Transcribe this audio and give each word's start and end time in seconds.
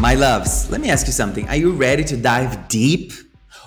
My 0.00 0.14
loves, 0.14 0.70
let 0.70 0.80
me 0.80 0.90
ask 0.90 1.08
you 1.08 1.12
something. 1.12 1.48
Are 1.48 1.56
you 1.56 1.72
ready 1.72 2.04
to 2.04 2.16
dive 2.16 2.68
deep? 2.68 3.12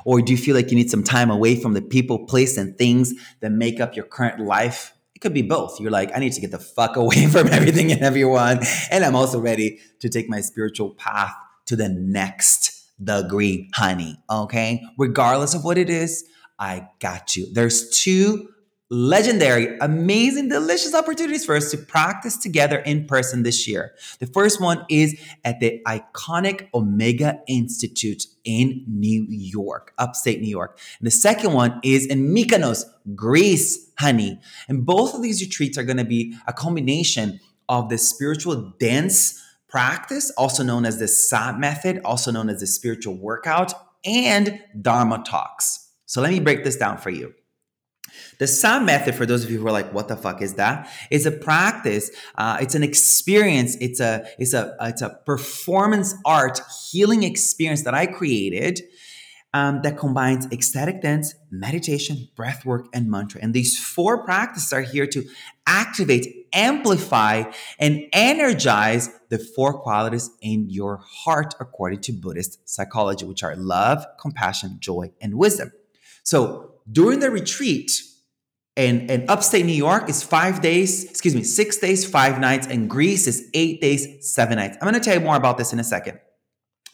Or 0.05 0.21
do 0.21 0.31
you 0.31 0.37
feel 0.37 0.55
like 0.55 0.71
you 0.71 0.77
need 0.77 0.89
some 0.89 1.03
time 1.03 1.29
away 1.29 1.57
from 1.57 1.73
the 1.73 1.81
people, 1.81 2.25
place, 2.25 2.57
and 2.57 2.77
things 2.77 3.13
that 3.41 3.51
make 3.51 3.81
up 3.81 3.97
your 3.97 4.05
current 4.05 4.39
life? 4.39 4.93
It 5.13 5.19
could 5.19 5.33
be 5.33 5.41
both. 5.41 5.77
You're 5.81 5.91
like, 5.91 6.09
I 6.15 6.19
need 6.19 6.31
to 6.31 6.39
get 6.39 6.51
the 6.51 6.57
fuck 6.57 6.95
away 6.95 7.25
from 7.31 7.47
everything 7.49 7.91
and 7.91 8.01
everyone. 8.01 8.61
And 8.89 9.03
I'm 9.03 9.15
also 9.15 9.41
ready 9.41 9.79
to 9.99 10.07
take 10.07 10.29
my 10.29 10.39
spiritual 10.39 10.91
path 10.91 11.33
to 11.65 11.75
the 11.75 11.89
next 11.89 12.89
degree, 13.03 13.69
honey. 13.73 14.17
Okay? 14.29 14.81
Regardless 14.97 15.53
of 15.53 15.65
what 15.65 15.77
it 15.77 15.89
is, 15.89 16.23
I 16.57 16.87
got 16.99 17.35
you. 17.35 17.51
There's 17.51 17.89
two 17.89 18.47
legendary, 18.91 19.77
amazing, 19.79 20.49
delicious 20.49 20.93
opportunities 20.93 21.45
for 21.45 21.55
us 21.55 21.71
to 21.71 21.77
practice 21.77 22.35
together 22.35 22.79
in 22.79 23.07
person 23.07 23.43
this 23.43 23.65
year. 23.65 23.95
The 24.19 24.27
first 24.27 24.59
one 24.59 24.85
is 24.89 25.17
at 25.45 25.61
the 25.61 25.81
iconic 25.87 26.67
Omega 26.73 27.39
Institute 27.47 28.25
in 28.43 28.83
New 28.87 29.25
York, 29.29 29.93
upstate 29.97 30.41
New 30.41 30.49
York. 30.49 30.77
And 30.99 31.07
the 31.07 31.11
second 31.11 31.53
one 31.53 31.79
is 31.83 32.05
in 32.05 32.35
Mykonos, 32.35 32.83
Greece, 33.15 33.89
honey. 33.97 34.41
And 34.67 34.85
both 34.85 35.15
of 35.15 35.21
these 35.21 35.41
retreats 35.41 35.77
are 35.77 35.83
going 35.83 35.97
to 35.97 36.03
be 36.03 36.35
a 36.45 36.51
combination 36.51 37.39
of 37.69 37.87
the 37.87 37.97
spiritual 37.97 38.73
dance 38.77 39.41
practice, 39.69 40.31
also 40.31 40.63
known 40.63 40.83
as 40.85 40.99
the 40.99 41.07
SAH 41.07 41.57
method, 41.57 42.01
also 42.03 42.29
known 42.29 42.49
as 42.49 42.59
the 42.59 42.67
spiritual 42.67 43.15
workout, 43.15 43.73
and 44.03 44.59
Dharma 44.81 45.23
talks. 45.25 45.93
So 46.07 46.19
let 46.19 46.31
me 46.31 46.41
break 46.41 46.65
this 46.65 46.75
down 46.75 46.97
for 46.97 47.09
you. 47.09 47.33
The 48.37 48.47
SAH 48.47 48.79
method, 48.81 49.15
for 49.15 49.25
those 49.25 49.43
of 49.43 49.51
you 49.51 49.59
who 49.59 49.67
are 49.67 49.71
like, 49.71 49.93
"What 49.93 50.07
the 50.07 50.15
fuck 50.15 50.41
is 50.41 50.55
that?" 50.55 50.89
Is 51.09 51.25
a 51.25 51.31
practice. 51.31 52.11
Uh, 52.35 52.57
it's 52.61 52.75
an 52.75 52.83
experience. 52.83 53.75
It's 53.79 53.99
a 53.99 54.25
it's 54.39 54.53
a 54.53 54.75
it's 54.81 55.01
a 55.01 55.09
performance 55.25 56.15
art 56.25 56.59
healing 56.91 57.23
experience 57.23 57.83
that 57.83 57.93
I 57.93 58.05
created 58.05 58.81
um, 59.53 59.81
that 59.81 59.97
combines 59.97 60.47
ecstatic 60.51 61.01
dance, 61.01 61.35
meditation, 61.49 62.29
breath 62.35 62.65
work, 62.65 62.87
and 62.93 63.09
mantra. 63.09 63.41
And 63.41 63.53
these 63.53 63.77
four 63.77 64.23
practices 64.23 64.71
are 64.71 64.81
here 64.81 65.05
to 65.07 65.27
activate, 65.67 66.47
amplify, 66.53 67.43
and 67.77 68.03
energize 68.13 69.09
the 69.29 69.37
four 69.37 69.79
qualities 69.81 70.29
in 70.41 70.69
your 70.69 71.01
heart, 71.05 71.53
according 71.59 72.01
to 72.01 72.13
Buddhist 72.13 72.67
psychology, 72.67 73.25
which 73.25 73.43
are 73.43 73.55
love, 73.55 74.05
compassion, 74.19 74.77
joy, 74.79 75.11
and 75.21 75.35
wisdom. 75.35 75.71
So 76.23 76.70
during 76.89 77.19
the 77.19 77.29
retreat, 77.29 78.01
and, 78.77 79.11
and 79.11 79.29
upstate 79.29 79.65
New 79.65 79.73
York 79.73 80.09
is 80.09 80.23
five 80.23 80.61
days, 80.61 81.03
excuse 81.03 81.35
me, 81.35 81.43
six 81.43 81.77
days, 81.77 82.09
five 82.09 82.39
nights, 82.39 82.67
and 82.67 82.89
Greece 82.89 83.27
is 83.27 83.49
eight 83.53 83.81
days, 83.81 84.07
seven 84.33 84.57
nights. 84.57 84.77
I'm 84.81 84.87
gonna 84.87 84.99
tell 84.99 85.13
you 85.13 85.19
more 85.19 85.35
about 85.35 85.57
this 85.57 85.73
in 85.73 85.79
a 85.79 85.83
second. 85.83 86.19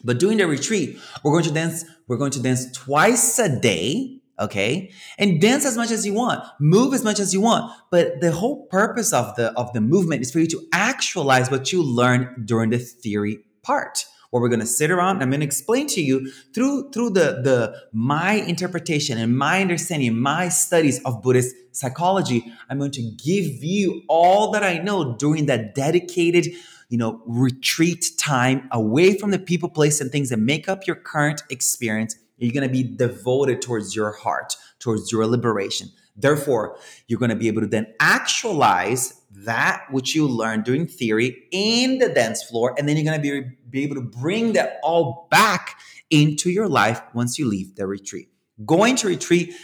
But 0.02 0.18
during 0.18 0.38
the 0.38 0.46
retreat, 0.46 0.98
we're 1.24 1.32
going 1.32 1.44
to 1.44 1.52
dance, 1.52 1.84
we're 2.06 2.16
going 2.16 2.30
to 2.32 2.42
dance 2.42 2.70
twice 2.72 3.38
a 3.38 3.60
day, 3.60 4.20
okay? 4.38 4.92
And 5.18 5.40
dance 5.40 5.64
as 5.64 5.76
much 5.76 5.90
as 5.90 6.06
you 6.06 6.14
want, 6.14 6.44
move 6.60 6.94
as 6.94 7.02
much 7.02 7.18
as 7.18 7.34
you 7.34 7.40
want. 7.40 7.72
But 7.90 8.20
the 8.20 8.32
whole 8.32 8.66
purpose 8.66 9.12
of 9.12 9.34
the 9.36 9.52
of 9.52 9.72
the 9.72 9.80
movement 9.80 10.22
is 10.22 10.30
for 10.30 10.38
you 10.40 10.46
to 10.48 10.62
actualize 10.72 11.50
what 11.50 11.72
you 11.72 11.82
learned 11.82 12.46
during 12.46 12.70
the 12.70 12.78
theory 12.78 13.38
part 13.62 14.04
where 14.30 14.42
we're 14.42 14.48
going 14.48 14.60
to 14.60 14.66
sit 14.66 14.90
around 14.90 15.16
and 15.16 15.22
I'm 15.22 15.30
going 15.30 15.40
to 15.40 15.46
explain 15.46 15.86
to 15.88 16.02
you 16.02 16.30
through 16.54 16.90
through 16.90 17.10
the 17.10 17.40
the 17.42 17.82
my 17.92 18.32
interpretation 18.32 19.18
and 19.18 19.36
my 19.36 19.60
understanding, 19.60 20.18
my 20.18 20.48
studies 20.48 21.02
of 21.04 21.22
Buddhist 21.22 21.54
psychology. 21.72 22.52
I'm 22.68 22.78
going 22.78 22.90
to 22.92 23.02
give 23.02 23.62
you 23.62 24.02
all 24.08 24.50
that 24.52 24.62
I 24.62 24.78
know 24.78 25.16
during 25.16 25.46
that 25.46 25.74
dedicated, 25.74 26.48
you 26.88 26.98
know, 26.98 27.22
retreat 27.26 28.10
time 28.18 28.68
away 28.72 29.16
from 29.16 29.30
the 29.30 29.38
people, 29.38 29.68
place, 29.68 30.00
and 30.00 30.10
things 30.10 30.30
that 30.30 30.38
make 30.38 30.68
up 30.68 30.86
your 30.86 30.96
current 30.96 31.42
experience. 31.50 32.16
You're 32.36 32.52
going 32.52 32.68
to 32.68 32.72
be 32.72 32.84
devoted 32.84 33.62
towards 33.62 33.96
your 33.96 34.12
heart, 34.12 34.56
towards 34.78 35.10
your 35.10 35.26
liberation. 35.26 35.88
Therefore, 36.16 36.76
you're 37.06 37.18
going 37.18 37.30
to 37.30 37.36
be 37.36 37.48
able 37.48 37.62
to 37.62 37.66
then 37.66 37.86
actualize 38.00 39.17
that 39.44 39.84
which 39.90 40.14
you 40.14 40.26
learned 40.26 40.64
during 40.64 40.86
theory 40.86 41.44
in 41.50 41.98
the 41.98 42.08
dance 42.08 42.42
floor, 42.42 42.74
and 42.78 42.88
then 42.88 42.96
you're 42.96 43.04
going 43.04 43.20
to 43.20 43.22
be, 43.22 43.56
be 43.70 43.84
able 43.84 43.96
to 43.96 44.02
bring 44.02 44.52
that 44.54 44.78
all 44.82 45.28
back 45.30 45.76
into 46.10 46.50
your 46.50 46.68
life 46.68 47.00
once 47.14 47.38
you 47.38 47.46
leave 47.46 47.76
the 47.76 47.86
retreat. 47.86 48.28
Going 48.64 48.96
to 48.96 49.08
retreat 49.08 49.54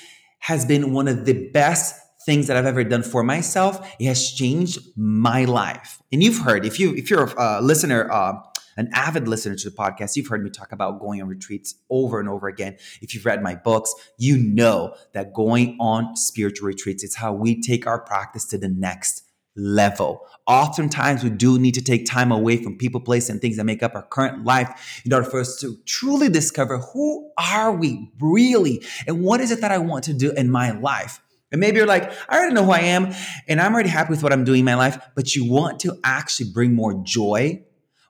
has 0.41 0.65
been 0.65 0.93
one 0.93 1.09
of 1.09 1.25
the 1.25 1.49
best 1.51 2.01
things 2.25 2.47
that 2.47 2.57
I've 2.57 2.67
ever 2.67 2.85
done 2.85 3.03
for 3.03 3.23
myself. 3.23 3.95
It 3.99 4.07
has 4.07 4.33
changed 4.33 4.79
my 4.97 5.45
life. 5.45 6.03
And 6.13 6.23
you've 6.23 6.39
heard, 6.39 6.65
if 6.65 6.79
you 6.81 6.95
if 6.95 7.11
you're 7.11 7.31
a 7.37 7.61
listener, 7.61 8.11
uh, 8.11 8.35
an 8.77 8.91
avid 8.93 9.29
listener 9.29 9.55
to 9.55 9.71
the 9.71 9.77
podcast, 9.77 10.17
you've 10.17 10.27
heard 10.27 10.43
me 10.43 10.51
talk 10.51 10.73
about 10.73 11.01
going 11.01 11.23
on 11.23 11.29
retreats 11.29 11.77
over 11.91 12.19
and 12.19 12.29
over 12.29 12.49
again. 12.49 12.77
If 13.01 13.15
you've 13.15 13.25
read 13.25 13.43
my 13.43 13.55
books, 13.55 13.95
you 14.19 14.37
know 14.37 14.95
that 15.13 15.33
going 15.33 15.77
on 15.81 16.17
spiritual 16.17 16.67
retreats 16.67 17.05
is 17.05 17.17
how 17.17 17.33
we 17.33 17.61
take 17.61 17.87
our 17.87 18.01
practice 18.01 18.45
to 18.47 18.59
the 18.59 18.69
next 18.69 19.24
level. 19.57 20.27
Oftentimes, 20.47 21.25
we 21.25 21.31
do 21.31 21.59
need 21.59 21.75
to 21.75 21.83
take 21.83 22.07
time 22.07 22.31
away 22.31 22.57
from 22.57 22.77
people, 22.77 23.01
place, 23.01 23.29
and 23.29 23.41
things 23.41 23.57
that 23.57 23.65
make 23.65 23.83
up 23.83 23.95
our 23.95 24.03
current 24.03 24.45
life 24.45 25.03
in 25.05 25.13
order 25.13 25.29
for 25.29 25.41
us 25.41 25.59
to 25.61 25.77
truly 25.87 26.29
discover 26.29 26.79
who 26.79 27.31
are 27.39 27.73
we 27.73 28.11
really 28.21 28.85
and 29.07 29.23
what 29.23 29.41
is 29.41 29.51
it 29.51 29.61
that 29.61 29.71
I 29.71 29.79
want 29.79 30.05
to 30.05 30.15
do 30.15 30.33
in 30.33 30.51
my 30.51 30.73
life. 30.73 31.21
And 31.53 31.61
maybe 31.61 31.77
you're 31.77 31.87
like, 31.87 32.11
I 32.29 32.39
already 32.39 32.55
know 32.55 32.65
who 32.65 32.73
I 32.73 32.81
am 32.81 33.15
and 33.47 33.61
I'm 33.61 33.73
already 33.75 33.89
happy 33.89 34.11
with 34.11 34.25
what 34.25 34.33
I'm 34.33 34.43
doing 34.43 34.61
in 34.61 34.65
my 34.65 34.75
life, 34.75 34.99
but 35.15 35.37
you 35.37 35.49
want 35.49 35.79
to 35.81 35.97
actually 36.03 36.51
bring 36.51 36.75
more 36.75 37.01
joy, 37.05 37.63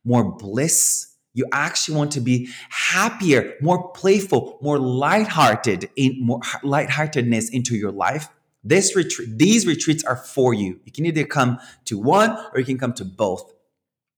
more 0.02 0.34
bliss. 0.36 1.14
You 1.34 1.46
actually 1.52 1.96
want 1.96 2.12
to 2.12 2.20
be 2.20 2.48
happier, 2.70 3.54
more 3.60 3.92
playful, 3.92 4.58
more 4.62 4.78
lighthearted, 4.78 5.90
in 5.94 6.24
more 6.24 6.40
lightheartedness 6.62 7.50
into 7.50 7.76
your 7.76 7.92
life. 7.92 8.28
This 8.64 8.96
retreat, 8.96 9.38
these 9.38 9.66
retreats 9.66 10.02
are 10.04 10.16
for 10.16 10.54
you. 10.54 10.80
You 10.84 10.92
can 10.92 11.06
either 11.06 11.24
come 11.24 11.58
to 11.84 11.98
one 11.98 12.30
or 12.52 12.60
you 12.60 12.64
can 12.64 12.78
come 12.78 12.94
to 12.94 13.04
both. 13.04 13.52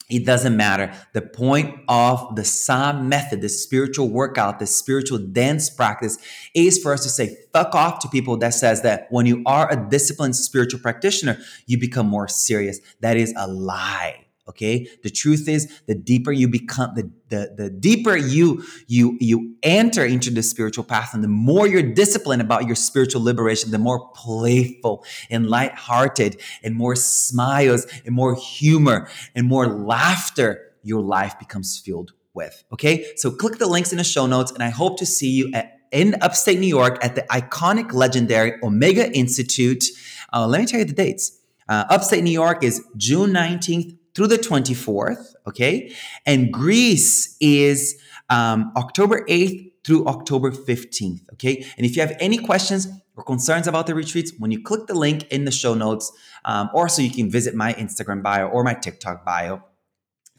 It 0.08 0.24
doesn't 0.24 0.56
matter. 0.56 0.94
The 1.14 1.22
point 1.22 1.80
of 1.88 2.36
the 2.36 2.44
SAH 2.44 3.00
method, 3.02 3.40
the 3.40 3.48
spiritual 3.48 4.08
workout, 4.08 4.60
the 4.60 4.66
spiritual 4.66 5.18
dance 5.18 5.68
practice 5.68 6.16
is 6.54 6.78
for 6.78 6.92
us 6.92 7.02
to 7.02 7.08
say 7.08 7.36
fuck 7.52 7.74
off 7.74 7.98
to 8.00 8.08
people 8.08 8.36
that 8.36 8.54
says 8.54 8.82
that 8.82 9.08
when 9.10 9.26
you 9.26 9.42
are 9.46 9.70
a 9.72 9.88
disciplined 9.90 10.36
spiritual 10.36 10.78
practitioner, 10.78 11.38
you 11.66 11.78
become 11.78 12.06
more 12.06 12.28
serious. 12.28 12.78
That 13.00 13.16
is 13.16 13.34
a 13.36 13.48
lie. 13.48 14.25
Okay. 14.48 14.86
The 15.02 15.10
truth 15.10 15.48
is 15.48 15.80
the 15.86 15.94
deeper 15.94 16.30
you 16.30 16.46
become, 16.46 16.94
the, 16.94 17.10
the, 17.30 17.52
the 17.56 17.70
deeper 17.70 18.16
you, 18.16 18.62
you, 18.86 19.16
you 19.20 19.56
enter 19.64 20.04
into 20.04 20.30
the 20.30 20.42
spiritual 20.42 20.84
path 20.84 21.14
and 21.14 21.24
the 21.24 21.28
more 21.28 21.66
you're 21.66 21.82
disciplined 21.82 22.42
about 22.42 22.66
your 22.66 22.76
spiritual 22.76 23.22
liberation, 23.22 23.72
the 23.72 23.78
more 23.78 24.08
playful 24.10 25.04
and 25.30 25.48
lighthearted 25.48 26.40
and 26.62 26.76
more 26.76 26.94
smiles 26.94 27.86
and 28.04 28.14
more 28.14 28.36
humor 28.36 29.08
and 29.34 29.48
more 29.48 29.66
laughter 29.66 30.72
your 30.84 31.02
life 31.02 31.36
becomes 31.40 31.80
filled 31.84 32.12
with. 32.32 32.62
Okay. 32.72 33.04
So 33.16 33.32
click 33.32 33.58
the 33.58 33.66
links 33.66 33.90
in 33.90 33.98
the 33.98 34.04
show 34.04 34.26
notes 34.26 34.52
and 34.52 34.62
I 34.62 34.68
hope 34.68 34.98
to 34.98 35.06
see 35.06 35.30
you 35.30 35.50
at, 35.54 35.72
in 35.90 36.14
upstate 36.20 36.60
New 36.60 36.68
York 36.68 37.04
at 37.04 37.16
the 37.16 37.22
iconic, 37.22 37.92
legendary 37.92 38.54
Omega 38.62 39.12
Institute. 39.12 39.84
Uh, 40.32 40.46
let 40.46 40.60
me 40.60 40.66
tell 40.66 40.78
you 40.78 40.86
the 40.86 40.92
dates. 40.92 41.40
Uh, 41.68 41.84
upstate 41.90 42.22
New 42.22 42.30
York 42.30 42.62
is 42.62 42.84
June 42.96 43.30
19th 43.30 43.96
through 44.16 44.26
the 44.26 44.38
24th, 44.38 45.34
okay? 45.46 45.92
And 46.24 46.50
Greece 46.50 47.36
is 47.38 48.00
um, 48.30 48.72
October 48.74 49.24
8th 49.26 49.70
through 49.84 50.06
October 50.06 50.50
15th, 50.50 51.20
okay? 51.34 51.64
And 51.76 51.86
if 51.86 51.94
you 51.94 52.02
have 52.02 52.16
any 52.18 52.38
questions 52.38 52.88
or 53.14 53.22
concerns 53.22 53.68
about 53.68 53.86
the 53.86 53.94
retreats, 53.94 54.32
when 54.38 54.50
you 54.50 54.62
click 54.62 54.86
the 54.86 54.94
link 54.94 55.28
in 55.28 55.44
the 55.44 55.50
show 55.52 55.74
notes, 55.74 56.10
um, 56.46 56.70
or 56.72 56.88
so 56.88 57.02
you 57.02 57.10
can 57.10 57.30
visit 57.30 57.54
my 57.54 57.74
Instagram 57.74 58.22
bio 58.22 58.48
or 58.48 58.64
my 58.64 58.74
TikTok 58.74 59.24
bio 59.24 59.62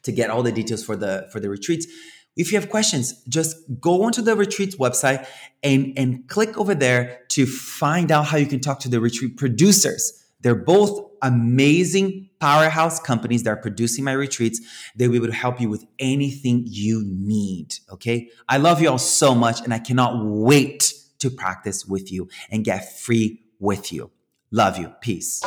to 0.02 0.12
get 0.12 0.32
all 0.32 0.42
the 0.42 0.52
details 0.52 0.84
for 0.84 0.96
the 0.96 1.28
for 1.32 1.40
the 1.40 1.50
retreats. 1.50 1.86
If 2.36 2.52
you 2.52 2.60
have 2.60 2.70
questions, 2.70 3.24
just 3.28 3.58
go 3.80 4.04
onto 4.04 4.22
the 4.22 4.36
retreat's 4.36 4.76
website 4.78 5.28
and, 5.64 5.94
and 5.98 6.28
click 6.28 6.58
over 6.58 6.76
there 6.76 7.22
to 7.30 7.46
find 7.46 8.12
out 8.12 8.26
how 8.28 8.38
you 8.38 8.46
can 8.46 8.60
talk 8.60 8.80
to 8.82 8.90
the 8.90 9.00
retreat 9.00 9.38
producers. 9.38 10.24
They're 10.42 10.56
both 10.56 11.12
amazing 11.24 12.30
powerhouse 12.40 13.00
companies 13.00 13.42
that 13.44 13.50
are 13.50 13.58
producing 13.58 14.04
my 14.04 14.12
retreats. 14.12 14.62
They'll 14.96 15.10
be 15.10 15.16
able 15.16 15.28
to 15.28 15.34
help 15.34 15.60
you 15.60 15.68
with 15.68 15.86
anything 15.98 16.64
you 16.68 17.04
need. 17.08 17.74
Okay. 17.92 18.30
I 18.48 18.58
love 18.58 18.80
you 18.80 18.90
all 18.92 19.00
so 19.00 19.34
much 19.34 19.62
and 19.62 19.74
I 19.74 19.80
cannot 19.80 20.24
wait 20.24 20.94
to 21.20 21.32
practice 21.32 21.88
with 21.88 22.12
you 22.12 22.30
and 22.52 22.64
get 22.64 23.00
free 23.00 23.42
with 23.60 23.92
you. 23.92 24.12
Love 24.52 24.78
you. 24.78 24.94
Peace. 25.02 25.42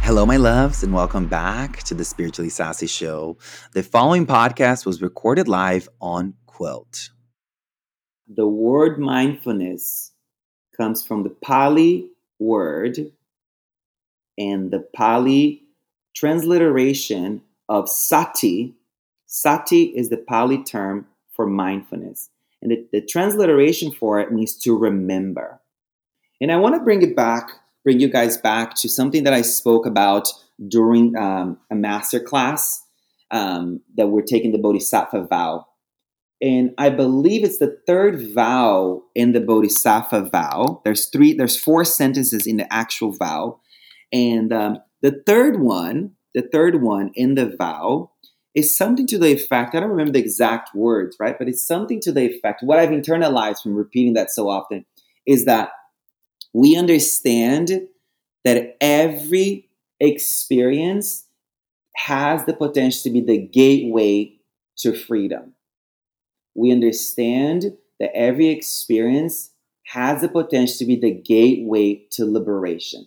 Hello, 0.00 0.24
my 0.24 0.38
loves, 0.38 0.82
and 0.82 0.94
welcome 0.94 1.26
back 1.26 1.82
to 1.82 1.94
the 1.94 2.04
Spiritually 2.04 2.48
Sassy 2.48 2.86
Show. 2.86 3.36
The 3.72 3.82
following 3.82 4.26
podcast 4.26 4.86
was 4.86 5.02
recorded 5.02 5.48
live 5.48 5.86
on 6.00 6.34
Quilt. 6.46 7.10
The 8.28 8.46
word 8.46 8.98
mindfulness 8.98 10.12
comes 10.76 11.04
from 11.04 11.22
the 11.22 11.30
Pali 11.30 12.10
word 12.38 13.10
and 14.36 14.70
the 14.70 14.80
Pali 14.94 15.62
transliteration 16.14 17.42
of 17.68 17.88
sati. 17.88 18.74
Sati 19.26 19.84
is 19.84 20.08
the 20.08 20.16
Pali 20.16 20.62
term 20.62 21.06
for 21.32 21.46
mindfulness. 21.46 22.30
And 22.60 22.70
the, 22.70 22.86
the 22.92 23.00
transliteration 23.00 23.92
for 23.92 24.20
it 24.20 24.32
means 24.32 24.56
to 24.58 24.76
remember. 24.76 25.60
And 26.40 26.52
I 26.52 26.56
want 26.56 26.74
to 26.74 26.80
bring 26.80 27.02
it 27.02 27.16
back 27.16 27.50
bring 27.88 28.00
you 28.00 28.08
guys 28.10 28.36
back 28.36 28.74
to 28.74 28.86
something 28.86 29.24
that 29.24 29.32
I 29.32 29.40
spoke 29.40 29.86
about 29.86 30.28
during 30.68 31.16
um, 31.16 31.58
a 31.70 31.74
master 31.74 32.20
class 32.20 32.84
um, 33.30 33.80
that 33.96 34.08
we're 34.08 34.20
taking 34.20 34.52
the 34.52 34.58
Bodhisattva 34.58 35.26
vow. 35.26 35.66
And 36.40 36.72
I 36.78 36.90
believe 36.90 37.42
it's 37.42 37.58
the 37.58 37.78
third 37.86 38.32
vow 38.32 39.02
in 39.14 39.32
the 39.32 39.40
Bodhisattva 39.40 40.30
vow. 40.30 40.80
There's 40.84 41.06
three, 41.06 41.32
there's 41.32 41.58
four 41.58 41.84
sentences 41.84 42.46
in 42.46 42.58
the 42.58 42.72
actual 42.72 43.12
vow. 43.12 43.60
And 44.12 44.52
um, 44.52 44.78
the 45.02 45.22
third 45.26 45.60
one, 45.60 46.12
the 46.34 46.42
third 46.42 46.80
one 46.82 47.10
in 47.14 47.34
the 47.34 47.54
vow 47.56 48.12
is 48.54 48.76
something 48.76 49.06
to 49.06 49.18
the 49.18 49.32
effect, 49.32 49.74
I 49.74 49.80
don't 49.80 49.90
remember 49.90 50.12
the 50.12 50.20
exact 50.20 50.74
words, 50.74 51.16
right? 51.20 51.38
But 51.38 51.48
it's 51.48 51.66
something 51.66 52.00
to 52.00 52.12
the 52.12 52.22
effect, 52.22 52.62
what 52.62 52.78
I've 52.78 52.90
internalized 52.90 53.62
from 53.62 53.74
repeating 53.74 54.14
that 54.14 54.30
so 54.30 54.48
often 54.48 54.84
is 55.26 55.44
that 55.44 55.70
we 56.52 56.76
understand 56.76 57.88
that 58.44 58.76
every 58.80 59.68
experience 60.00 61.26
has 61.96 62.44
the 62.46 62.54
potential 62.54 63.02
to 63.02 63.10
be 63.10 63.20
the 63.20 63.38
gateway 63.38 64.32
to 64.78 64.94
freedom. 64.94 65.54
We 66.54 66.72
understand 66.72 67.76
that 68.00 68.14
every 68.14 68.48
experience 68.48 69.50
has 69.84 70.20
the 70.20 70.28
potential 70.28 70.76
to 70.78 70.84
be 70.84 70.96
the 70.96 71.10
gateway 71.10 72.06
to 72.12 72.30
liberation. 72.30 73.06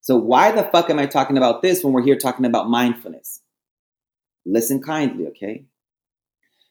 So, 0.00 0.16
why 0.16 0.50
the 0.50 0.64
fuck 0.64 0.90
am 0.90 0.98
I 0.98 1.06
talking 1.06 1.36
about 1.36 1.62
this 1.62 1.82
when 1.82 1.92
we're 1.92 2.04
here 2.04 2.18
talking 2.18 2.44
about 2.44 2.68
mindfulness? 2.68 3.40
Listen 4.44 4.82
kindly, 4.82 5.28
okay? 5.28 5.64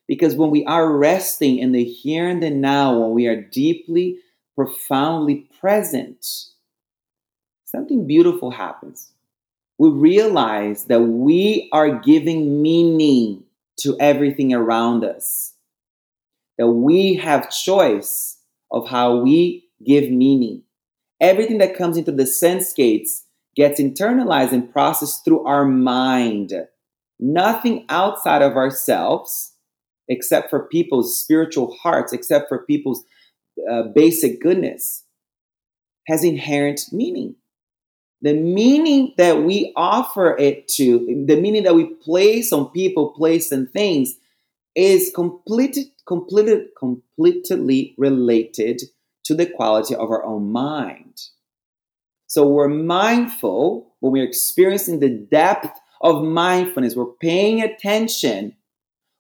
Because 0.08 0.36
when 0.36 0.50
we 0.50 0.66
are 0.66 0.92
resting 0.92 1.58
in 1.58 1.72
the 1.72 1.86
here 1.86 2.28
and 2.28 2.44
the 2.44 2.50
now, 2.50 3.00
when 3.00 3.12
we 3.12 3.28
are 3.28 3.42
deeply 3.42 4.18
profoundly 4.56 5.48
present, 5.60 6.26
something 7.64 8.06
beautiful 8.06 8.52
happens. 8.52 9.12
We 9.78 9.90
realize 9.90 10.86
that 10.86 11.02
we 11.02 11.70
are 11.72 12.00
giving 12.00 12.62
meaning 12.62 13.44
to 13.78 13.98
everything 14.00 14.54
around 14.54 15.04
us, 15.04 15.51
that 16.58 16.68
we 16.68 17.16
have 17.16 17.52
choice 17.52 18.38
of 18.72 18.88
how 18.88 19.18
we 19.18 19.66
give 19.86 20.12
meaning. 20.12 20.64
Everything 21.20 21.60
that 21.60 21.78
comes 21.78 21.98
into 21.98 22.12
the 22.12 22.26
sense 22.26 22.74
gates 22.74 23.26
gets 23.56 23.80
internalized 23.80 24.52
and 24.52 24.72
processed 24.72 25.24
through 25.26 25.46
our 25.46 25.66
mind. 25.66 26.54
Nothing 27.20 27.86
outside 27.90 28.42
of 28.42 28.56
ourselves, 28.56 29.54
except 30.08 30.50
for 30.50 30.68
people's 30.68 31.18
spiritual 31.18 31.76
hearts, 31.82 32.14
except 32.14 32.50
for 32.50 32.66
people's 32.66 33.04
uh, 33.70 33.84
basic 33.94 34.42
goodness 34.42 35.04
has 36.08 36.24
inherent 36.24 36.82
meaning. 36.92 37.36
The 38.22 38.34
meaning 38.34 39.14
that 39.18 39.44
we 39.44 39.74
offer 39.76 40.38
it 40.38 40.68
to, 40.76 41.26
the 41.28 41.40
meaning 41.40 41.64
that 41.64 41.76
we 41.76 41.86
place 41.86 42.54
on 42.54 42.70
people, 42.70 43.10
place, 43.10 43.52
and 43.52 43.70
things 43.72 44.16
is 44.76 45.12
completely, 45.14 45.91
completely, 46.12 46.66
completely 46.78 47.96
related 47.98 48.82
to 49.24 49.36
the 49.36 49.46
quality 49.46 49.96
of 49.96 50.10
our 50.10 50.24
own 50.26 50.52
mind. 50.52 51.22
So 52.28 52.48
we're 52.48 52.68
mindful 52.68 53.94
when 54.00 54.14
we're 54.14 54.28
experiencing 54.28 55.00
the 55.00 55.10
depth 55.10 55.80
of 56.02 56.24
mindfulness, 56.24 56.96
we're 56.96 57.06
paying 57.06 57.62
attention 57.62 58.56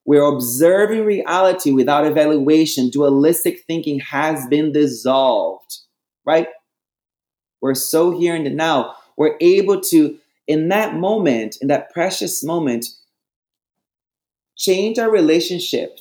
we're 0.06 0.24
observing 0.24 1.06
reality 1.06 1.72
without 1.72 2.06
evaluation. 2.06 2.90
Dualistic 2.90 3.64
thinking 3.68 4.00
has 4.00 4.48
been 4.48 4.72
dissolved, 4.72 5.78
right? 6.26 6.48
We're 7.62 7.76
so 7.76 8.18
here 8.18 8.42
the 8.44 8.50
now. 8.50 8.96
We're 9.16 9.38
able 9.40 9.80
to, 9.82 10.18
in 10.48 10.70
that 10.70 10.96
moment, 10.96 11.58
in 11.62 11.68
that 11.68 11.92
precious 11.92 12.44
moment, 12.44 12.88
change 14.58 14.98
our 14.98 15.12
relationship 15.12 16.00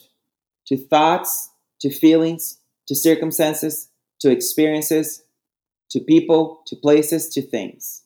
to 0.71 0.77
thoughts, 0.77 1.51
to 1.81 1.91
feelings, 1.91 2.59
to 2.87 2.95
circumstances, 2.95 3.89
to 4.21 4.31
experiences, 4.31 5.25
to 5.91 5.99
people, 5.99 6.63
to 6.67 6.77
places, 6.77 7.29
to 7.31 7.43
things. 7.43 8.03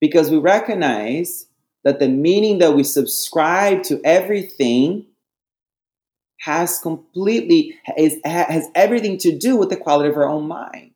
Because 0.00 0.30
we 0.30 0.38
recognize 0.38 1.46
that 1.82 1.98
the 1.98 2.08
meaning 2.08 2.58
that 2.58 2.74
we 2.74 2.84
subscribe 2.84 3.82
to 3.82 4.00
everything 4.04 5.06
has 6.40 6.78
completely 6.78 7.76
is, 7.96 8.18
has 8.24 8.68
everything 8.76 9.18
to 9.18 9.36
do 9.36 9.56
with 9.56 9.70
the 9.70 9.76
quality 9.76 10.08
of 10.08 10.16
our 10.16 10.28
own 10.28 10.46
mind. 10.46 10.92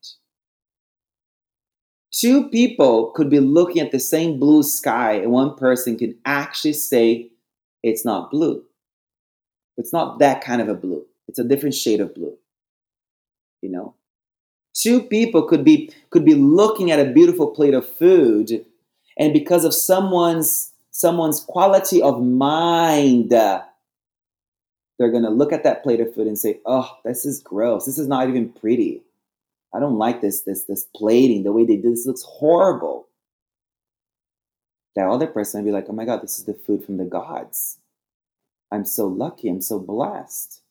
Two 2.12 2.48
people 2.48 3.10
could 3.10 3.28
be 3.28 3.40
looking 3.40 3.82
at 3.82 3.90
the 3.90 3.98
same 3.98 4.38
blue 4.38 4.62
sky, 4.62 5.14
and 5.14 5.32
one 5.32 5.56
person 5.56 5.96
can 5.96 6.16
actually 6.24 6.74
say 6.74 7.30
it's 7.82 8.04
not 8.04 8.30
blue. 8.30 8.62
It's 9.76 9.92
not 9.92 10.18
that 10.18 10.42
kind 10.42 10.60
of 10.60 10.68
a 10.68 10.74
blue. 10.74 11.04
It's 11.28 11.38
a 11.38 11.44
different 11.44 11.74
shade 11.74 12.00
of 12.00 12.14
blue. 12.14 12.36
You 13.62 13.70
know, 13.70 13.94
two 14.74 15.02
people 15.02 15.42
could 15.42 15.64
be 15.64 15.90
could 16.10 16.24
be 16.24 16.34
looking 16.34 16.90
at 16.90 17.00
a 17.00 17.12
beautiful 17.12 17.48
plate 17.48 17.74
of 17.74 17.88
food, 17.88 18.64
and 19.16 19.32
because 19.32 19.64
of 19.64 19.74
someone's 19.74 20.72
someone's 20.90 21.40
quality 21.40 22.02
of 22.02 22.22
mind, 22.22 23.30
they're 23.30 23.64
going 24.98 25.22
to 25.22 25.30
look 25.30 25.52
at 25.52 25.64
that 25.64 25.82
plate 25.82 26.00
of 26.00 26.14
food 26.14 26.26
and 26.26 26.38
say, 26.38 26.60
"Oh, 26.66 26.98
this 27.04 27.24
is 27.24 27.40
gross. 27.40 27.86
This 27.86 27.98
is 27.98 28.08
not 28.08 28.28
even 28.28 28.50
pretty. 28.50 29.02
I 29.74 29.80
don't 29.80 29.96
like 29.98 30.20
this 30.20 30.42
this 30.42 30.64
this 30.64 30.86
plating. 30.94 31.44
The 31.44 31.52
way 31.52 31.64
they 31.64 31.76
do 31.76 31.90
this 31.90 32.06
looks 32.06 32.22
horrible." 32.22 33.08
That 34.96 35.08
other 35.08 35.26
person 35.26 35.60
would 35.60 35.68
be 35.68 35.72
like, 35.72 35.86
"Oh 35.88 35.92
my 35.92 36.04
god, 36.04 36.20
this 36.22 36.38
is 36.38 36.44
the 36.44 36.54
food 36.54 36.84
from 36.84 36.98
the 36.98 37.04
gods. 37.04 37.78
I'm 38.72 38.84
so 38.84 39.06
lucky. 39.06 39.48
I'm 39.48 39.60
so 39.60 39.78
blessed. 39.78 40.62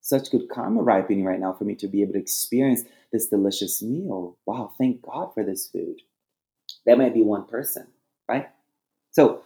Such 0.00 0.30
good 0.30 0.48
karma 0.48 0.82
ripening 0.82 1.24
right 1.24 1.40
now 1.40 1.52
for 1.52 1.64
me 1.64 1.74
to 1.76 1.88
be 1.88 2.02
able 2.02 2.14
to 2.14 2.18
experience 2.18 2.84
this 3.12 3.26
delicious 3.26 3.82
meal. 3.82 4.38
Wow, 4.46 4.72
thank 4.78 5.02
God 5.02 5.34
for 5.34 5.44
this 5.44 5.68
food." 5.68 5.96
That 6.86 6.98
might 6.98 7.14
be 7.14 7.22
one 7.22 7.46
person, 7.46 7.86
right? 8.28 8.48
So 9.10 9.42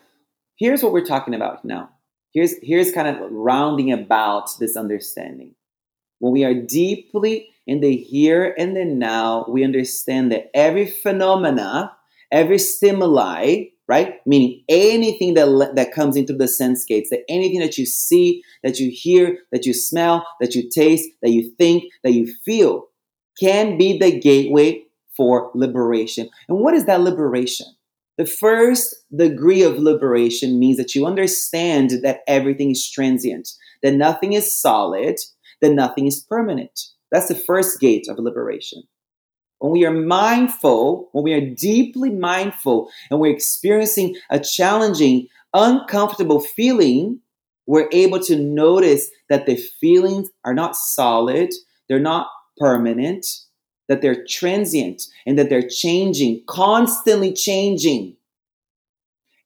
here's 0.57 0.83
what 0.83 0.93
we're 0.93 1.05
talking 1.05 1.35
about 1.35 1.65
now. 1.65 1.91
Here's, 2.33 2.55
here's 2.63 2.93
kind 2.93 3.09
of 3.09 3.31
rounding 3.31 3.93
about 3.93 4.51
this 4.59 4.77
understanding. 4.77 5.55
When 6.19 6.33
we 6.33 6.45
are 6.45 6.55
deeply 6.55 7.51
in 7.67 7.81
the 7.81 7.97
here 7.97 8.55
and 8.59 8.77
the 8.77 8.85
now, 8.85 9.47
we 9.49 9.65
understand 9.65 10.33
that 10.33 10.51
every 10.55 10.87
phenomena, 10.87 11.97
every 12.31 12.59
stimuli, 12.59 13.65
right? 13.89 14.15
Meaning 14.27 14.65
anything 14.69 15.35
that, 15.35 15.73
that 15.75 15.93
comes 15.93 16.17
into 16.17 16.33
the 16.33 16.49
sense 16.49 16.85
gates, 16.85 17.11
that 17.11 17.25
anything 17.29 17.61
that 17.61 17.77
you 17.79 17.87
see, 17.87 18.43
that 18.63 18.79
you 18.79 18.91
hear, 18.93 19.39
that 19.53 19.67
you 19.67 19.75
smell, 19.75 20.27
that 20.41 20.55
you 20.55 20.69
taste, 20.71 21.09
that 21.23 21.31
you 21.31 21.53
think, 21.59 21.85
that 22.03 22.13
you 22.13 22.33
feel, 22.45 22.87
can 23.39 23.77
be 23.77 23.99
the 23.99 24.19
gateway 24.19 24.83
for 25.17 25.51
liberation. 25.55 26.29
And 26.49 26.59
what 26.59 26.75
is 26.75 26.87
that 26.87 27.01
liberation? 27.01 27.67
The 28.17 28.27
first 28.27 28.95
degree 29.15 29.63
of 29.63 29.79
liberation 29.79 30.59
means 30.59 30.77
that 30.77 30.95
you 30.95 31.05
understand 31.05 31.91
that 32.03 32.21
everything 32.29 32.71
is 32.71 32.89
transient, 32.89 33.49
that 33.83 33.95
nothing 33.95 34.35
is 34.35 34.61
solid, 34.61 35.17
that 35.61 35.73
nothing 35.73 36.07
is 36.07 36.21
permanent. 36.21 36.81
That's 37.11 37.29
the 37.29 37.35
first 37.35 37.81
gate 37.81 38.07
of 38.09 38.19
liberation. 38.19 38.85
When 39.65 39.73
we 39.73 39.87
are 39.87 39.91
mindful, 39.91 41.09
when 41.13 41.25
we 41.25 41.33
are 41.33 41.41
deeply 41.41 42.11
mindful 42.11 42.91
and 43.11 43.19
we're 43.19 43.33
experiencing 43.33 44.15
a 44.29 44.39
challenging, 44.39 45.27
uncomfortable 45.55 46.39
feeling, 46.39 47.19
we're 47.67 47.89
able 47.91 48.21
to 48.21 48.37
notice 48.37 49.09
that 49.31 49.47
the 49.47 49.57
feelings 49.57 50.29
are 50.45 50.53
not 50.53 50.77
solid, 50.77 51.55
they're 51.89 51.99
not 51.99 52.29
permanent, 52.59 53.25
that 53.89 54.03
they're 54.03 54.27
transient, 54.29 55.05
and 55.25 55.39
that 55.39 55.49
they're 55.49 55.67
changing, 55.67 56.43
constantly 56.47 57.33
changing. 57.33 58.15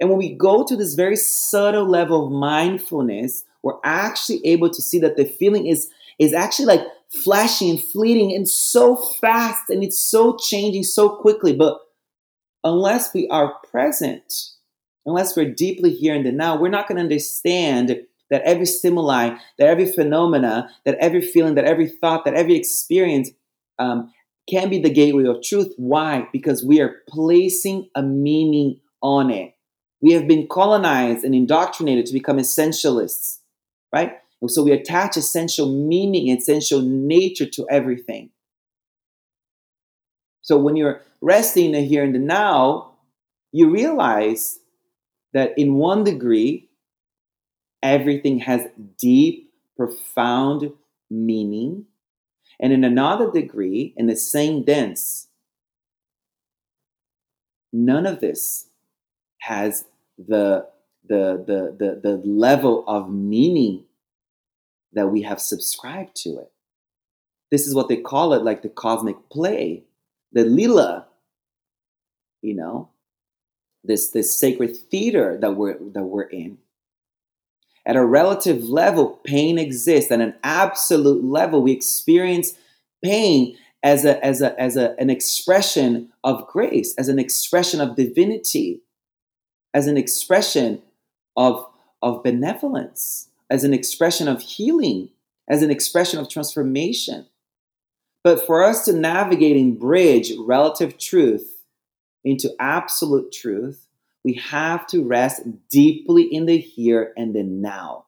And 0.00 0.10
when 0.10 0.18
we 0.18 0.34
go 0.34 0.64
to 0.64 0.75
this 0.75 0.94
very 0.94 1.14
subtle 1.14 1.88
level 1.88 2.26
of 2.26 2.32
mindfulness, 2.32 3.44
we're 3.62 3.78
actually 3.84 4.44
able 4.44 4.70
to 4.70 4.82
see 4.82 4.98
that 4.98 5.16
the 5.16 5.26
feeling 5.26 5.68
is, 5.68 5.88
is 6.18 6.34
actually 6.34 6.66
like 6.66 6.82
flashy 7.12 7.70
and 7.70 7.82
fleeting 7.82 8.34
and 8.34 8.48
so 8.48 8.96
fast 9.20 9.70
and 9.70 9.82
it's 9.82 9.98
so 9.98 10.36
changing 10.36 10.84
so 10.84 11.08
quickly. 11.08 11.54
But 11.54 11.78
unless 12.64 13.14
we 13.14 13.28
are 13.28 13.54
present, 13.70 14.32
unless 15.06 15.36
we're 15.36 15.52
deeply 15.52 15.90
here 15.92 16.14
in 16.14 16.24
the 16.24 16.32
now, 16.32 16.56
we're 16.56 16.68
not 16.68 16.88
going 16.88 16.96
to 16.96 17.02
understand 17.02 18.02
that 18.30 18.42
every 18.42 18.66
stimuli, 18.66 19.36
that 19.58 19.68
every 19.68 19.86
phenomena, 19.86 20.70
that 20.84 20.96
every 20.96 21.22
feeling, 21.22 21.54
that 21.54 21.64
every 21.64 21.88
thought, 21.88 22.24
that 22.24 22.34
every 22.34 22.56
experience 22.56 23.30
um, 23.78 24.12
can 24.48 24.68
be 24.68 24.78
the 24.78 24.90
gateway 24.90 25.24
of 25.24 25.42
truth. 25.42 25.72
Why? 25.76 26.28
Because 26.32 26.64
we 26.64 26.80
are 26.80 26.96
placing 27.08 27.88
a 27.94 28.02
meaning 28.02 28.80
on 29.02 29.30
it. 29.30 29.54
We 30.00 30.12
have 30.12 30.28
been 30.28 30.46
colonized 30.46 31.24
and 31.24 31.34
indoctrinated 31.34 32.06
to 32.06 32.12
become 32.12 32.36
essentialists, 32.36 33.38
right? 33.92 34.18
So 34.47 34.62
we 34.62 34.71
attach 34.71 35.16
essential 35.16 35.68
meaning, 35.68 36.28
essential 36.28 36.80
nature 36.80 37.47
to 37.47 37.66
everything. 37.68 38.30
So 40.42 40.57
when 40.57 40.76
you're 40.76 41.02
resting 41.21 41.75
in 41.75 41.85
here 41.85 42.04
and 42.04 42.14
the 42.14 42.21
now, 42.21 42.92
you 43.50 43.71
realize 43.71 44.61
that 45.33 45.59
in 45.59 45.75
one 45.75 46.04
degree, 46.04 46.68
everything 47.83 48.38
has 48.40 48.66
deep, 48.97 49.50
profound 49.76 50.73
meaning. 51.11 51.87
And 52.61 52.73
in 52.73 52.85
another 52.85 53.30
degree, 53.30 53.92
in 53.97 54.07
the 54.07 54.16
same 54.16 54.64
dense, 54.64 55.28
none 57.73 58.07
of 58.07 58.21
this 58.21 58.68
has 59.40 59.85
the, 60.16 60.66
the, 61.07 61.45
the, 61.47 61.76
the, 61.78 62.00
the 62.02 62.23
level 62.25 62.85
of 62.87 63.11
meaning 63.11 63.85
that 64.92 65.09
we 65.09 65.23
have 65.23 65.40
subscribed 65.40 66.16
to 66.16 66.38
it. 66.38 66.50
This 67.50 67.66
is 67.66 67.75
what 67.75 67.88
they 67.88 67.97
call 67.97 68.33
it, 68.35 68.42
like 68.42 68.62
the 68.62 68.68
cosmic 68.68 69.16
play, 69.30 69.85
the 70.33 70.45
lila, 70.45 71.07
you 72.42 72.54
know, 72.54 72.90
this, 73.85 74.11
this 74.11 74.38
sacred 74.38 74.76
theater 74.76 75.38
that 75.40 75.57
we're, 75.57 75.78
that 75.92 76.04
we're 76.04 76.23
in. 76.23 76.59
At 77.87 77.97
a 77.97 78.04
relative 78.04 78.64
level, 78.64 79.18
pain 79.25 79.59
exists. 79.59 80.11
At 80.11 80.21
an 80.21 80.35
absolute 80.45 81.25
level, 81.25 81.62
we 81.62 81.73
experience 81.73 82.54
pain 83.02 83.57
as, 83.83 84.04
a, 84.04 84.23
as, 84.23 84.42
a, 84.42 84.61
as 84.61 84.76
a, 84.76 84.95
an 84.99 85.09
expression 85.09 86.11
of 86.23 86.47
grace, 86.49 86.95
as 86.99 87.09
an 87.09 87.18
expression 87.18 87.80
of 87.80 87.97
divinity, 87.97 88.83
as 89.73 89.87
an 89.87 89.97
expression 89.97 90.83
of, 91.37 91.64
of 92.02 92.23
benevolence, 92.23 93.27
as 93.50 93.64
an 93.64 93.72
expression 93.74 94.28
of 94.28 94.42
healing, 94.42 95.10
as 95.48 95.62
an 95.62 95.70
expression 95.70 96.18
of 96.18 96.28
transformation. 96.28 97.26
But 98.24 98.44
for 98.44 98.62
us 98.62 98.84
to 98.84 98.92
navigate 98.92 99.56
and 99.56 99.78
bridge 99.78 100.32
relative 100.38 100.98
truth 100.98 101.64
into 102.24 102.50
absolute 102.58 103.32
truth, 103.32 103.86
we 104.24 104.34
have 104.34 104.86
to 104.88 105.04
rest 105.04 105.42
deeply 105.70 106.24
in 106.24 106.46
the 106.46 106.58
here 106.58 107.12
and 107.16 107.34
the 107.34 107.42
now. 107.42 108.06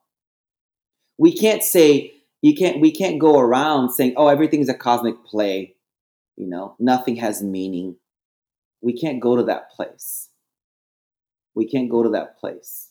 We 1.17 1.35
can't 1.35 1.63
say, 1.63 2.13
you 2.41 2.55
can't, 2.55 2.81
we 2.81 2.91
can't 2.91 3.19
go 3.19 3.39
around 3.39 3.91
saying, 3.91 4.13
oh, 4.17 4.27
everything's 4.27 4.69
a 4.69 4.73
cosmic 4.73 5.23
play. 5.25 5.75
You 6.35 6.47
know, 6.47 6.75
nothing 6.79 7.15
has 7.17 7.41
meaning. 7.41 7.95
We 8.81 8.93
can't 8.93 9.19
go 9.19 9.35
to 9.35 9.43
that 9.43 9.71
place. 9.71 10.29
We 11.55 11.67
can't 11.67 11.89
go 11.89 12.03
to 12.03 12.09
that 12.09 12.39
place. 12.39 12.89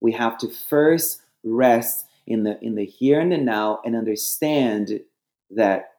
We 0.00 0.12
have 0.12 0.38
to 0.38 0.48
first 0.48 1.22
rest 1.44 2.06
in 2.26 2.42
the 2.44 2.58
in 2.62 2.74
the 2.74 2.84
here 2.84 3.20
and 3.20 3.32
the 3.32 3.38
now 3.38 3.80
and 3.84 3.96
understand 3.96 5.00
that 5.50 5.92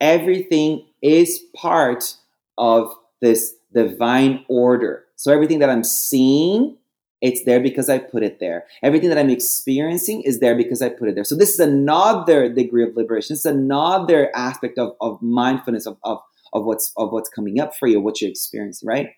everything 0.00 0.86
is 1.02 1.40
part 1.54 2.16
of 2.58 2.92
this 3.20 3.54
divine 3.72 4.44
order. 4.48 5.04
So 5.16 5.32
everything 5.32 5.58
that 5.60 5.70
I'm 5.70 5.84
seeing, 5.84 6.76
it's 7.20 7.44
there 7.44 7.60
because 7.60 7.88
I 7.88 7.98
put 7.98 8.22
it 8.22 8.40
there. 8.40 8.64
Everything 8.82 9.10
that 9.10 9.18
I'm 9.18 9.30
experiencing 9.30 10.22
is 10.22 10.40
there 10.40 10.56
because 10.56 10.80
I 10.80 10.88
put 10.88 11.08
it 11.08 11.14
there. 11.14 11.24
So 11.24 11.36
this 11.36 11.52
is 11.52 11.60
another 11.60 12.52
degree 12.52 12.82
of 12.82 12.96
liberation. 12.96 13.34
It's 13.34 13.44
another 13.44 14.30
aspect 14.34 14.78
of, 14.78 14.94
of 15.00 15.20
mindfulness 15.20 15.86
of, 15.86 15.98
of, 16.04 16.18
of 16.52 16.64
what's 16.64 16.92
of 16.96 17.12
what's 17.12 17.28
coming 17.28 17.60
up 17.60 17.76
for 17.76 17.86
you, 17.86 18.00
what 18.00 18.20
you're 18.20 18.30
experiencing, 18.30 18.88
right? 18.88 19.10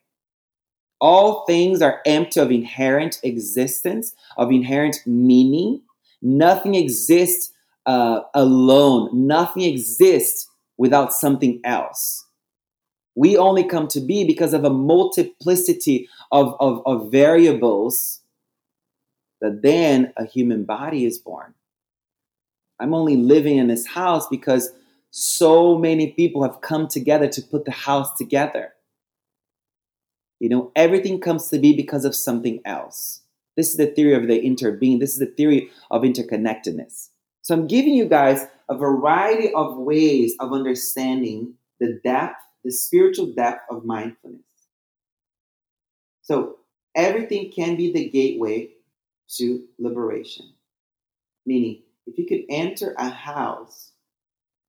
All 1.02 1.44
things 1.46 1.82
are 1.82 2.00
empty 2.06 2.38
of 2.38 2.52
inherent 2.52 3.18
existence, 3.24 4.14
of 4.36 4.52
inherent 4.52 5.02
meaning. 5.04 5.82
Nothing 6.22 6.76
exists 6.76 7.50
uh, 7.86 8.20
alone. 8.34 9.10
Nothing 9.12 9.64
exists 9.64 10.48
without 10.78 11.12
something 11.12 11.60
else. 11.64 12.24
We 13.16 13.36
only 13.36 13.64
come 13.64 13.88
to 13.88 14.00
be 14.00 14.24
because 14.24 14.54
of 14.54 14.64
a 14.64 14.70
multiplicity 14.70 16.08
of, 16.30 16.54
of, 16.60 16.82
of 16.86 17.10
variables 17.10 18.20
that 19.40 19.60
then 19.60 20.12
a 20.16 20.24
human 20.24 20.62
body 20.62 21.04
is 21.04 21.18
born. 21.18 21.54
I'm 22.78 22.94
only 22.94 23.16
living 23.16 23.58
in 23.58 23.66
this 23.66 23.88
house 23.88 24.28
because 24.28 24.70
so 25.10 25.76
many 25.76 26.12
people 26.12 26.44
have 26.44 26.60
come 26.60 26.86
together 26.86 27.26
to 27.26 27.42
put 27.42 27.64
the 27.64 27.72
house 27.72 28.16
together. 28.16 28.72
You 30.42 30.48
know, 30.48 30.72
everything 30.74 31.20
comes 31.20 31.50
to 31.50 31.58
be 31.60 31.72
because 31.72 32.04
of 32.04 32.16
something 32.16 32.60
else. 32.64 33.22
This 33.56 33.70
is 33.70 33.76
the 33.76 33.86
theory 33.86 34.14
of 34.14 34.26
the 34.26 34.40
interbeing. 34.40 34.98
This 34.98 35.12
is 35.12 35.20
the 35.20 35.26
theory 35.26 35.70
of 35.88 36.02
interconnectedness. 36.02 37.10
So 37.42 37.54
I'm 37.54 37.68
giving 37.68 37.94
you 37.94 38.06
guys 38.06 38.48
a 38.68 38.76
variety 38.76 39.54
of 39.54 39.76
ways 39.76 40.34
of 40.40 40.52
understanding 40.52 41.54
the 41.78 42.00
depth, 42.02 42.40
the 42.64 42.72
spiritual 42.72 43.26
depth 43.26 43.60
of 43.70 43.84
mindfulness. 43.84 44.40
So 46.22 46.56
everything 46.96 47.52
can 47.54 47.76
be 47.76 47.92
the 47.92 48.08
gateway 48.08 48.70
to 49.36 49.62
liberation. 49.78 50.54
Meaning, 51.46 51.82
if 52.08 52.18
you 52.18 52.26
could 52.26 52.46
enter 52.50 52.96
a 52.98 53.08
house 53.08 53.92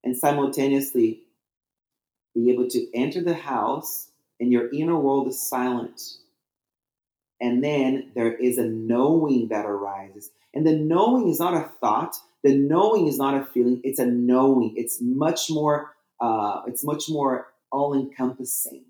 and 0.04 0.16
simultaneously 0.16 1.24
be 2.36 2.52
able 2.52 2.68
to 2.68 2.96
enter 2.96 3.24
the 3.24 3.34
house 3.34 4.12
and 4.44 4.52
your 4.52 4.70
inner 4.74 5.00
world 5.00 5.30
is 5.30 5.42
silent. 5.42 6.02
And 7.40 7.64
then 7.64 8.12
there 8.14 8.36
is 8.36 8.58
a 8.58 8.66
knowing 8.66 9.48
that 9.52 9.66
arises. 9.66 10.32
And 10.54 10.68
the 10.68 10.76
knowing 10.76 11.30
is 11.30 11.40
not 11.40 11.54
a 11.54 11.70
thought, 11.80 12.14
the 12.44 12.54
knowing 12.54 13.08
is 13.08 13.18
not 13.18 13.42
a 13.42 13.46
feeling, 13.46 13.80
it's 13.86 14.00
a 14.00 14.06
knowing. 14.06 14.74
It's 14.76 14.98
much 15.02 15.50
more, 15.50 15.96
uh, 16.20 16.64
it's 16.68 16.84
much 16.84 17.06
more 17.08 17.54
all 17.72 17.94
encompassing. 17.94 18.84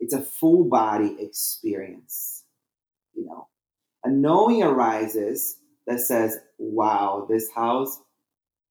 It's 0.00 0.12
a 0.12 0.20
full 0.20 0.64
body 0.64 1.16
experience. 1.18 2.44
You 3.14 3.24
know, 3.24 3.48
a 4.04 4.10
knowing 4.10 4.62
arises 4.62 5.56
that 5.86 6.00
says, 6.00 6.36
wow, 6.58 7.26
this 7.26 7.50
house 7.54 7.98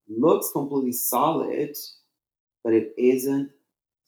looks 0.08 0.52
completely 0.54 0.92
solid, 0.92 1.76
but 2.64 2.74
it 2.74 2.94
isn't 3.00 3.50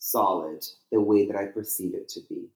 solid 0.02 0.66
the 0.92 1.00
way 1.00 1.28
that 1.28 1.36
I 1.36 1.46
perceive 1.46 1.94
it 1.94 2.10
to 2.10 2.22
be. 2.28 2.50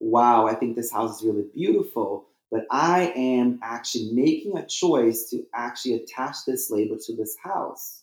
Wow, 0.00 0.46
I 0.46 0.54
think 0.54 0.74
this 0.74 0.90
house 0.90 1.20
is 1.20 1.26
really 1.26 1.44
beautiful, 1.54 2.26
but 2.50 2.64
I 2.70 3.12
am 3.14 3.60
actually 3.62 4.10
making 4.12 4.56
a 4.56 4.66
choice 4.66 5.28
to 5.30 5.44
actually 5.54 5.96
attach 5.96 6.38
this 6.46 6.70
label 6.70 6.96
to 7.04 7.14
this 7.14 7.36
house. 7.44 8.02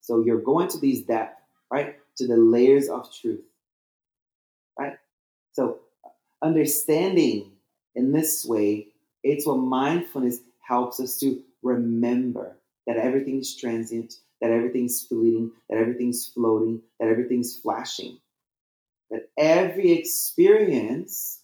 So 0.00 0.24
you're 0.24 0.40
going 0.40 0.68
to 0.68 0.78
these 0.78 1.02
depth, 1.02 1.38
right? 1.70 1.96
To 2.16 2.26
the 2.26 2.36
layers 2.36 2.88
of 2.88 3.12
truth, 3.14 3.44
right? 4.78 4.96
So 5.52 5.80
understanding 6.40 7.52
in 7.94 8.12
this 8.12 8.46
way, 8.46 8.88
it's 9.22 9.46
what 9.46 9.58
mindfulness 9.58 10.40
helps 10.66 10.98
us 10.98 11.18
to 11.20 11.42
remember 11.62 12.56
that 12.86 12.96
everything 12.96 13.40
is 13.40 13.54
transient, 13.54 14.14
that 14.42 14.50
everything's 14.50 15.00
fleeting, 15.00 15.52
that 15.70 15.78
everything's 15.78 16.26
floating, 16.26 16.82
that 16.98 17.08
everything's 17.08 17.56
flashing. 17.56 18.18
That 19.10 19.28
every 19.38 19.92
experience 19.92 21.42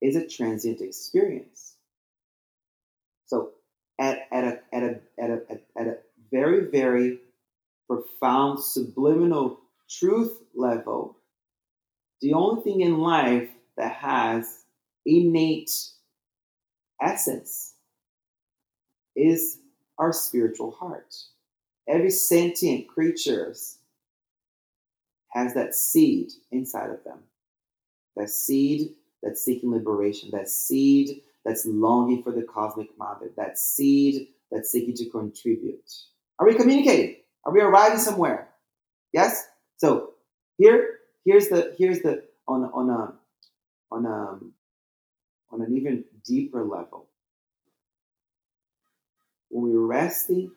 is 0.00 0.16
a 0.16 0.26
transient 0.26 0.80
experience. 0.80 1.74
So, 3.26 3.50
at, 4.00 4.26
at, 4.32 4.44
a, 4.44 4.60
at, 4.72 4.82
a, 4.84 5.00
at, 5.18 5.30
a, 5.30 5.40
at 5.78 5.86
a 5.86 5.98
very, 6.32 6.70
very 6.70 7.18
profound 7.86 8.60
subliminal 8.60 9.60
truth 9.90 10.32
level, 10.54 11.18
the 12.22 12.32
only 12.32 12.62
thing 12.62 12.80
in 12.80 13.00
life 13.00 13.50
that 13.76 13.92
has 13.92 14.64
innate 15.04 15.70
essence 17.02 17.74
is 19.14 19.58
our 19.98 20.14
spiritual 20.14 20.70
heart. 20.70 21.14
Every 21.88 22.10
sentient 22.10 22.88
creature 22.88 23.54
has 25.28 25.54
that 25.54 25.74
seed 25.74 26.32
inside 26.50 26.90
of 26.90 27.04
them. 27.04 27.18
That 28.16 28.30
seed 28.30 28.94
that's 29.22 29.44
seeking 29.44 29.70
liberation, 29.70 30.30
that 30.32 30.48
seed 30.48 31.22
that's 31.44 31.64
longing 31.66 32.22
for 32.22 32.32
the 32.32 32.42
cosmic 32.42 32.88
mother, 32.98 33.30
that 33.36 33.58
seed 33.58 34.28
that's 34.50 34.70
seeking 34.70 34.94
to 34.94 35.08
contribute. 35.10 35.90
Are 36.38 36.46
we 36.46 36.54
communicating? 36.54 37.16
Are 37.44 37.52
we 37.52 37.60
arriving 37.60 37.98
somewhere? 37.98 38.48
Yes? 39.12 39.46
So 39.76 40.14
here, 40.58 40.98
here's 41.24 41.48
the 41.48 41.74
here's 41.78 42.00
the 42.00 42.24
on 42.48 42.64
on 42.64 42.90
a 42.90 43.14
on 43.92 44.06
a 44.06 44.38
on 45.54 45.62
an 45.62 45.76
even 45.76 46.04
deeper 46.24 46.64
level. 46.64 47.06
When 49.48 49.70
we're 49.70 49.86
resting 49.86 50.50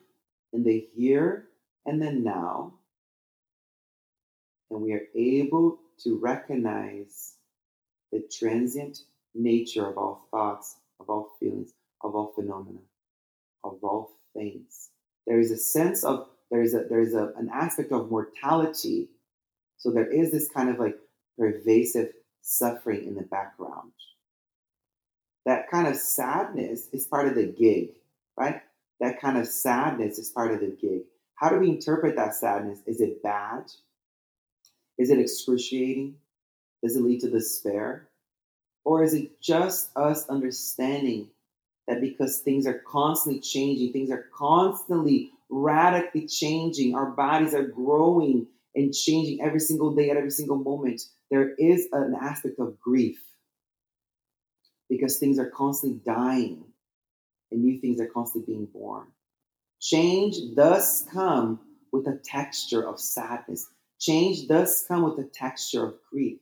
in 0.52 0.64
the 0.64 0.86
here 0.94 1.48
and 1.86 2.00
the 2.00 2.12
now, 2.12 2.74
and 4.70 4.80
we 4.80 4.92
are 4.92 5.06
able 5.14 5.78
to 6.04 6.18
recognize 6.18 7.34
the 8.12 8.22
transient 8.38 8.98
nature 9.34 9.86
of 9.86 9.98
all 9.98 10.26
thoughts, 10.30 10.76
of 10.98 11.08
all 11.08 11.30
feelings, 11.38 11.72
of 12.02 12.14
all 12.14 12.32
phenomena, 12.34 12.80
of 13.64 13.78
all 13.82 14.12
things. 14.34 14.90
There 15.26 15.40
is 15.40 15.50
a 15.50 15.56
sense 15.56 16.04
of 16.04 16.26
there 16.50 16.62
is 16.62 16.74
a 16.74 16.84
there 16.88 17.00
is 17.00 17.14
a, 17.14 17.32
an 17.36 17.50
aspect 17.52 17.92
of 17.92 18.10
mortality. 18.10 19.08
So 19.78 19.90
there 19.90 20.10
is 20.10 20.32
this 20.32 20.48
kind 20.48 20.68
of 20.68 20.78
like 20.78 20.96
pervasive 21.38 22.12
suffering 22.42 23.06
in 23.06 23.14
the 23.14 23.22
background. 23.22 23.92
That 25.46 25.70
kind 25.70 25.88
of 25.88 25.96
sadness 25.96 26.88
is 26.92 27.06
part 27.06 27.28
of 27.28 27.34
the 27.34 27.46
gig, 27.46 27.90
right? 28.36 28.62
That 29.00 29.20
kind 29.20 29.38
of 29.38 29.46
sadness 29.46 30.18
is 30.18 30.30
part 30.30 30.52
of 30.52 30.60
the 30.60 30.76
gig. 30.80 31.02
How 31.34 31.48
do 31.48 31.58
we 31.58 31.70
interpret 31.70 32.16
that 32.16 32.34
sadness? 32.34 32.80
Is 32.86 33.00
it 33.00 33.22
bad? 33.22 33.70
Is 34.98 35.10
it 35.10 35.18
excruciating? 35.18 36.16
Does 36.82 36.96
it 36.96 37.02
lead 37.02 37.20
to 37.20 37.30
despair? 37.30 38.08
Or 38.84 39.02
is 39.02 39.14
it 39.14 39.40
just 39.40 39.96
us 39.96 40.28
understanding 40.28 41.28
that 41.86 42.00
because 42.00 42.38
things 42.38 42.66
are 42.66 42.82
constantly 42.86 43.40
changing, 43.40 43.92
things 43.92 44.10
are 44.10 44.26
constantly 44.34 45.32
radically 45.48 46.26
changing, 46.26 46.94
our 46.94 47.06
bodies 47.06 47.54
are 47.54 47.66
growing 47.66 48.46
and 48.74 48.94
changing 48.94 49.40
every 49.40 49.60
single 49.60 49.94
day 49.94 50.10
at 50.10 50.16
every 50.16 50.30
single 50.30 50.56
moment, 50.56 51.02
there 51.30 51.54
is 51.54 51.88
an 51.92 52.14
aspect 52.20 52.58
of 52.58 52.78
grief 52.80 53.20
because 54.88 55.18
things 55.18 55.38
are 55.38 55.50
constantly 55.50 56.00
dying 56.04 56.64
and 57.50 57.62
new 57.62 57.80
things 57.80 58.00
are 58.00 58.06
constantly 58.06 58.54
being 58.54 58.66
born. 58.66 59.06
Change 59.80 60.36
does 60.54 61.06
come 61.12 61.60
with 61.92 62.06
a 62.06 62.20
texture 62.24 62.86
of 62.86 63.00
sadness. 63.00 63.68
Change 63.98 64.46
does 64.46 64.84
come 64.86 65.02
with 65.02 65.18
a 65.18 65.28
texture 65.28 65.86
of 65.86 65.94
grief, 66.10 66.38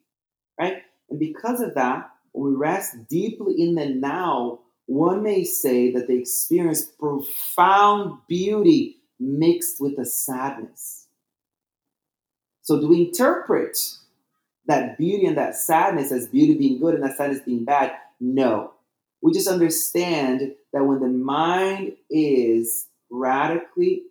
right? 0.59 0.83
And 1.11 1.19
because 1.19 1.61
of 1.61 1.75
that, 1.75 2.11
when 2.33 2.53
we 2.53 2.57
rest 2.57 3.09
deeply 3.09 3.55
in 3.61 3.75
the 3.75 3.87
now, 3.87 4.61
one 4.87 5.23
may 5.23 5.45
say 5.45 5.93
that 5.93 6.09
they 6.09 6.15
experience 6.15 6.85
profound 6.85 8.21
beauty 8.29 8.97
mixed 9.21 9.81
with 9.81 9.99
a 9.99 10.05
sadness. 10.05 11.07
So, 12.63 12.81
do 12.81 12.89
we 12.89 13.07
interpret 13.07 13.79
that 14.67 14.99
beauty 14.99 15.27
and 15.27 15.37
that 15.37 15.57
sadness 15.57 16.13
as 16.13 16.29
beauty 16.29 16.57
being 16.57 16.79
good 16.81 16.95
and 16.95 17.03
that 17.03 17.17
sadness 17.17 17.41
being 17.45 17.65
bad? 17.65 17.93
No. 18.21 18.75
We 19.21 19.33
just 19.33 19.49
understand 19.49 20.55
that 20.73 20.85
when 20.85 21.01
the 21.01 21.09
mind 21.09 21.95
is 22.11 22.87
radically 23.11 24.03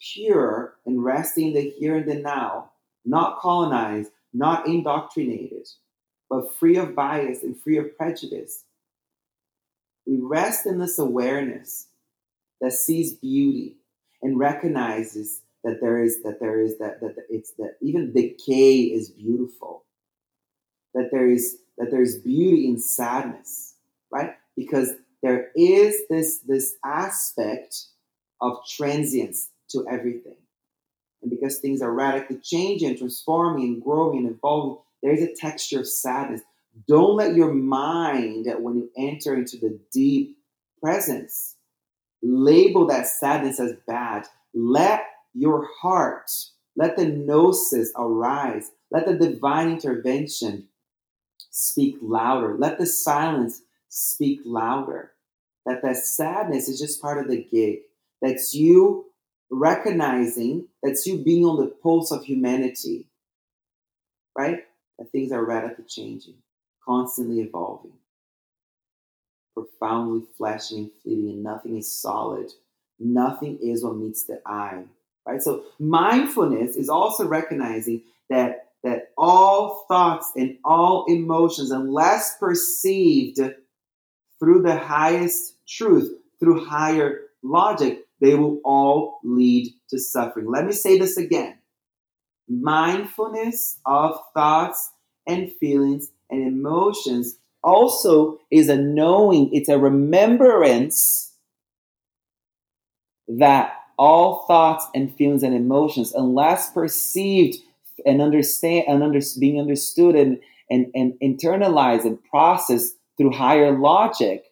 pure 0.00 0.74
and 0.84 1.02
resting 1.02 1.48
in 1.48 1.54
the 1.54 1.70
here 1.70 1.96
and 1.96 2.10
the 2.10 2.16
now, 2.16 2.70
not 3.04 3.38
colonized, 3.38 4.10
not 4.32 4.66
indoctrinated, 4.66 5.68
but 6.28 6.54
free 6.54 6.76
of 6.76 6.94
bias 6.94 7.42
and 7.42 7.60
free 7.60 7.78
of 7.78 7.96
prejudice. 7.96 8.64
We 10.06 10.18
rest 10.20 10.66
in 10.66 10.78
this 10.78 10.98
awareness 10.98 11.88
that 12.60 12.72
sees 12.72 13.14
beauty 13.14 13.76
and 14.22 14.38
recognizes 14.38 15.42
that 15.64 15.80
there 15.80 16.02
is 16.02 16.22
that 16.22 16.40
there 16.40 16.60
is 16.60 16.78
that 16.78 17.00
that 17.00 17.14
it's 17.28 17.52
that 17.52 17.76
even 17.80 18.12
decay 18.12 18.80
is 18.80 19.10
beautiful. 19.10 19.84
That 20.94 21.10
there 21.12 21.30
is 21.30 21.58
that 21.78 21.90
there 21.90 22.02
is 22.02 22.18
beauty 22.18 22.66
in 22.66 22.78
sadness, 22.78 23.74
right? 24.10 24.34
Because 24.56 24.90
there 25.22 25.50
is 25.56 26.02
this 26.10 26.40
this 26.40 26.74
aspect 26.84 27.86
of 28.40 28.58
transience 28.68 29.48
to 29.70 29.86
everything. 29.90 30.36
And 31.22 31.30
because 31.30 31.58
things 31.58 31.80
are 31.80 31.92
radically 31.92 32.38
changing 32.38 32.98
transforming 32.98 33.64
and 33.64 33.82
growing 33.82 34.18
and 34.18 34.34
evolving, 34.34 34.78
there 35.02 35.12
is 35.12 35.22
a 35.22 35.34
texture 35.34 35.80
of 35.80 35.88
sadness. 35.88 36.42
Don't 36.88 37.16
let 37.16 37.34
your 37.34 37.52
mind, 37.52 38.46
when 38.58 38.76
you 38.76 38.90
enter 38.96 39.34
into 39.34 39.58
the 39.58 39.78
deep 39.92 40.36
presence, 40.82 41.56
label 42.22 42.86
that 42.86 43.06
sadness 43.06 43.60
as 43.60 43.74
bad. 43.86 44.26
Let 44.54 45.04
your 45.34 45.68
heart, 45.80 46.30
let 46.76 46.96
the 46.96 47.06
gnosis 47.06 47.92
arise. 47.96 48.70
Let 48.90 49.06
the 49.06 49.14
divine 49.14 49.70
intervention 49.70 50.68
speak 51.50 51.96
louder. 52.00 52.56
Let 52.58 52.78
the 52.78 52.86
silence 52.86 53.62
speak 53.92 54.40
louder. 54.44 55.12
That 55.66 55.82
that 55.82 55.98
sadness 55.98 56.68
is 56.68 56.80
just 56.80 57.00
part 57.00 57.18
of 57.18 57.28
the 57.28 57.42
gig. 57.42 57.80
That's 58.20 58.54
you 58.54 59.06
recognizing, 59.50 60.68
that's 60.82 61.06
you 61.06 61.18
being 61.18 61.44
on 61.44 61.58
the 61.58 61.66
pulse 61.66 62.10
of 62.10 62.24
humanity, 62.24 63.06
right? 64.36 64.64
that 64.98 65.10
things 65.10 65.32
are 65.32 65.44
radically 65.44 65.84
changing, 65.88 66.34
constantly 66.84 67.40
evolving, 67.40 67.92
profoundly 69.54 70.24
flashing 70.36 70.78
and 70.78 70.90
fleeting, 71.02 71.30
and 71.30 71.42
nothing 71.42 71.76
is 71.76 71.90
solid. 71.90 72.50
Nothing 72.98 73.58
is 73.60 73.82
what 73.82 73.96
meets 73.96 74.24
the 74.24 74.40
eye. 74.46 74.84
Right? 75.26 75.42
So 75.42 75.64
mindfulness 75.78 76.76
is 76.76 76.88
also 76.88 77.26
recognizing 77.26 78.02
that 78.30 78.68
that 78.84 79.12
all 79.16 79.84
thoughts 79.86 80.32
and 80.36 80.58
all 80.64 81.04
emotions, 81.06 81.70
unless 81.70 82.36
perceived 82.38 83.38
through 84.42 84.62
the 84.62 84.76
highest 84.76 85.54
truth, 85.68 86.12
through 86.40 86.64
higher 86.64 87.20
logic, 87.44 88.00
they 88.20 88.34
will 88.34 88.60
all 88.64 89.20
lead 89.22 89.72
to 89.88 90.00
suffering. 90.00 90.50
Let 90.50 90.66
me 90.66 90.72
say 90.72 90.98
this 90.98 91.16
again 91.16 91.58
mindfulness 92.48 93.78
of 93.86 94.18
thoughts 94.34 94.90
and 95.28 95.50
feelings 95.52 96.10
and 96.28 96.46
emotions 96.46 97.38
also 97.62 98.38
is 98.50 98.68
a 98.68 98.76
knowing, 98.76 99.48
it's 99.54 99.68
a 99.68 99.78
remembrance 99.78 101.32
that 103.28 103.74
all 103.96 104.44
thoughts 104.48 104.86
and 104.92 105.14
feelings 105.14 105.44
and 105.44 105.54
emotions, 105.54 106.12
unless 106.14 106.72
perceived 106.72 107.58
and 108.04 108.20
understand 108.20 108.86
and 108.88 109.04
under, 109.04 109.20
being 109.38 109.60
understood 109.60 110.16
and, 110.16 110.40
and, 110.68 110.86
and 110.96 111.12
internalized 111.22 112.04
and 112.04 112.22
processed 112.24 112.96
through 113.18 113.32
higher 113.32 113.78
logic, 113.78 114.44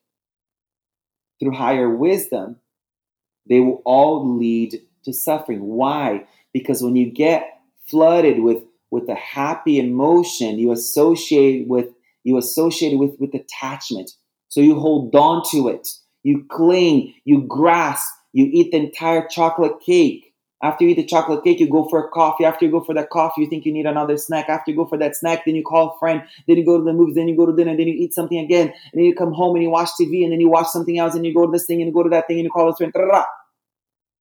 through 1.40 1.52
higher 1.52 1.88
wisdom, 1.88 2.56
they 3.48 3.60
will 3.60 3.82
all 3.84 4.38
lead 4.38 4.80
to 5.04 5.12
suffering. 5.12 5.62
Why? 5.62 6.26
Because 6.52 6.82
when 6.82 6.96
you 6.96 7.10
get 7.10 7.60
flooded 7.90 8.40
with 8.40 8.62
with 8.90 9.08
a 9.08 9.14
happy 9.14 9.78
emotion 9.78 10.58
you 10.58 10.72
associate 10.72 11.66
with 11.68 11.88
you 12.24 12.38
associate 12.38 12.98
with 12.98 13.16
with 13.18 13.34
attachment 13.34 14.12
so 14.48 14.60
you 14.60 14.78
hold 14.78 15.14
on 15.14 15.42
to 15.50 15.68
it 15.68 15.88
you 16.22 16.44
cling 16.50 17.12
you 17.24 17.42
grasp 17.42 18.12
you 18.32 18.48
eat 18.52 18.70
the 18.70 18.78
entire 18.78 19.26
chocolate 19.28 19.80
cake 19.84 20.29
after 20.62 20.84
you 20.84 20.90
eat 20.90 20.96
the 20.96 21.06
chocolate 21.06 21.42
cake, 21.42 21.60
you 21.60 21.68
go 21.68 21.88
for 21.88 22.06
a 22.06 22.08
coffee. 22.10 22.44
After 22.44 22.66
you 22.66 22.70
go 22.70 22.80
for 22.80 22.94
that 22.94 23.10
coffee, 23.10 23.42
you 23.42 23.48
think 23.48 23.64
you 23.64 23.72
need 23.72 23.86
another 23.86 24.16
snack. 24.18 24.48
After 24.48 24.70
you 24.70 24.76
go 24.76 24.86
for 24.86 24.98
that 24.98 25.16
snack, 25.16 25.44
then 25.44 25.54
you 25.54 25.62
call 25.62 25.94
a 25.94 25.98
friend. 25.98 26.22
Then 26.46 26.58
you 26.58 26.64
go 26.64 26.78
to 26.78 26.84
the 26.84 26.92
movies. 26.92 27.14
Then 27.14 27.28
you 27.28 27.36
go 27.36 27.46
to 27.46 27.56
dinner. 27.56 27.76
Then 27.76 27.88
you 27.88 27.94
eat 27.94 28.12
something 28.12 28.38
again. 28.38 28.68
And 28.68 28.98
then 28.98 29.04
you 29.04 29.14
come 29.14 29.32
home 29.32 29.56
and 29.56 29.62
you 29.62 29.70
watch 29.70 29.90
TV. 29.98 30.22
And 30.22 30.32
then 30.32 30.40
you 30.40 30.50
watch 30.50 30.66
something 30.68 30.98
else. 30.98 31.14
And 31.14 31.24
you 31.24 31.32
go 31.32 31.46
to 31.46 31.52
this 31.52 31.66
thing 31.66 31.80
and 31.80 31.88
you 31.88 31.94
go 31.94 32.02
to 32.02 32.10
that 32.10 32.26
thing 32.26 32.38
and 32.38 32.44
you 32.44 32.50
call 32.50 32.68
a 32.68 32.76
friend. 32.76 32.92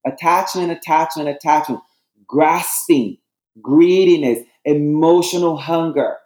Attachment, 0.06 0.72
attachment, 0.72 1.28
attachment. 1.28 1.82
Grasping 2.26 3.18
greediness, 3.62 4.44
emotional 4.66 5.58
hunger. 5.58 6.18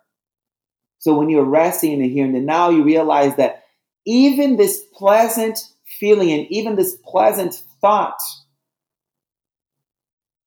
So 0.99 1.17
when 1.17 1.29
you're 1.29 1.43
resting 1.43 1.93
in 1.93 1.99
the 1.99 2.09
here 2.09 2.25
and 2.25 2.35
the 2.35 2.39
now, 2.39 2.69
you 2.69 2.83
realize 2.83 3.35
that 3.35 3.63
even 4.05 4.57
this 4.57 4.83
pleasant 4.93 5.59
feeling 5.99 6.31
and 6.31 6.47
even 6.49 6.75
this 6.75 6.97
pleasant 7.05 7.55
thought 7.81 8.19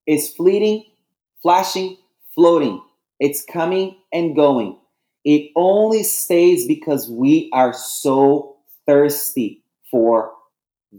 is 0.07 0.33
fleeting, 0.33 0.85
flashing, 1.43 1.97
floating, 2.35 2.83
it's 3.19 3.45
coming 3.45 3.97
and 4.13 4.37
going. 4.37 4.79
It 5.25 5.51
only 5.57 6.05
stays 6.05 6.67
because 6.67 7.11
we 7.11 7.51
are 7.53 7.73
so 7.73 8.57
thirsty 8.87 9.65
for 9.91 10.33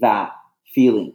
that 0.01 0.31
feeling. 0.73 1.13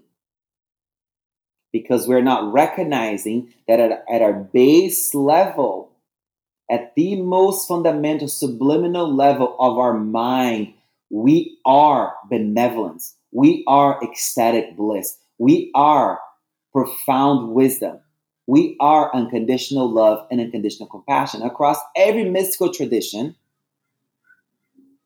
Because 1.73 2.07
we're 2.07 2.23
not 2.23 2.53
recognizing 2.53 3.53
that 3.67 3.81
at, 3.81 4.05
at 4.11 4.23
our 4.23 4.33
base 4.33 5.15
level, 5.15 5.93
at 6.71 6.95
the 6.95 7.21
most 7.21 7.69
fundamental 7.69 8.29
subliminal 8.29 9.15
level 9.15 9.57
of 9.59 9.79
our 9.79 9.95
mind, 9.95 10.75
we 11.11 11.59
are 11.67 12.15
benevolence. 12.31 13.15
We 13.31 13.65
are 13.67 14.03
ecstatic 14.03 14.77
bliss. 14.77 15.19
We 15.39 15.71
are 15.75 16.19
profound 16.73 17.53
wisdom. 17.55 17.99
We 18.47 18.77
are 18.81 19.15
unconditional 19.15 19.91
love 19.91 20.27
and 20.31 20.41
unconditional 20.41 20.89
compassion. 20.89 21.43
Across 21.43 21.79
every 21.97 22.29
mystical 22.29 22.73
tradition, 22.73 23.37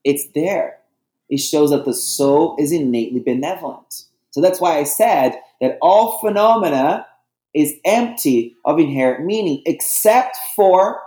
it's 0.05 0.29
there. 0.35 0.79
It 1.29 1.39
shows 1.39 1.71
that 1.71 1.85
the 1.85 1.93
soul 1.93 2.57
is 2.59 2.73
innately 2.73 3.21
benevolent. 3.21 4.05
So 4.31 4.41
that's 4.41 4.61
why 4.61 4.79
I 4.79 4.85
said 4.85 5.39
that 5.61 5.79
all 5.83 6.19
phenomena 6.19 7.07
is 7.55 7.75
empty 7.85 8.55
of 8.65 8.79
inherent 8.79 9.25
meaning, 9.25 9.63
except 9.67 10.37
for 10.55 11.01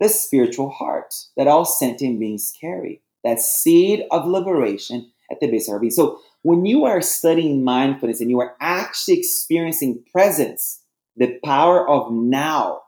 the 0.00 0.08
spiritual 0.08 0.70
heart 0.70 1.14
that 1.36 1.48
all 1.48 1.64
sentient 1.64 2.20
beings 2.20 2.52
carry. 2.60 3.00
That 3.24 3.40
seed 3.40 4.04
of 4.10 4.26
liberation 4.26 5.10
at 5.30 5.40
the 5.40 5.50
base 5.50 5.68
of 5.68 5.74
our 5.74 5.80
being. 5.80 5.90
So 5.90 6.20
when 6.46 6.64
you 6.64 6.84
are 6.84 7.02
studying 7.02 7.64
mindfulness 7.64 8.20
and 8.20 8.30
you 8.30 8.38
are 8.38 8.54
actually 8.60 9.18
experiencing 9.18 10.00
presence, 10.12 10.80
the 11.16 11.40
power 11.44 11.88
of 11.88 12.12
now, 12.12 12.82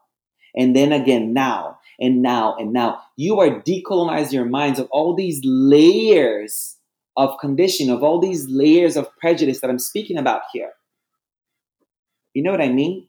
and 0.54 0.76
then 0.76 0.92
again 0.92 1.32
now, 1.32 1.76
and 1.98 2.22
now, 2.22 2.54
and 2.56 2.72
now, 2.72 3.02
you 3.16 3.40
are 3.40 3.60
decolonizing 3.62 4.30
your 4.30 4.44
minds 4.44 4.78
of 4.78 4.86
all 4.92 5.12
these 5.12 5.40
layers 5.42 6.76
of 7.16 7.36
conditioning, 7.40 7.92
of 7.92 8.04
all 8.04 8.20
these 8.20 8.46
layers 8.48 8.96
of 8.96 9.08
prejudice 9.18 9.58
that 9.58 9.70
I'm 9.70 9.80
speaking 9.80 10.18
about 10.18 10.42
here. 10.52 10.70
You 12.34 12.44
know 12.44 12.52
what 12.52 12.60
I 12.60 12.68
mean? 12.68 13.08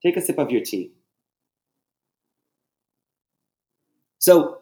Take 0.00 0.16
a 0.16 0.20
sip 0.20 0.38
of 0.38 0.52
your 0.52 0.62
tea. 0.62 0.92
So, 4.20 4.58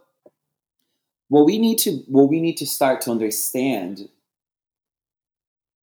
what 1.29 1.45
we 1.45 1.59
need 1.59 1.77
to 1.81 1.90
what 2.07 2.31
we 2.31 2.40
need 2.40 2.57
to 2.57 2.67
start 2.67 3.03
to 3.03 3.11
understand 3.11 4.09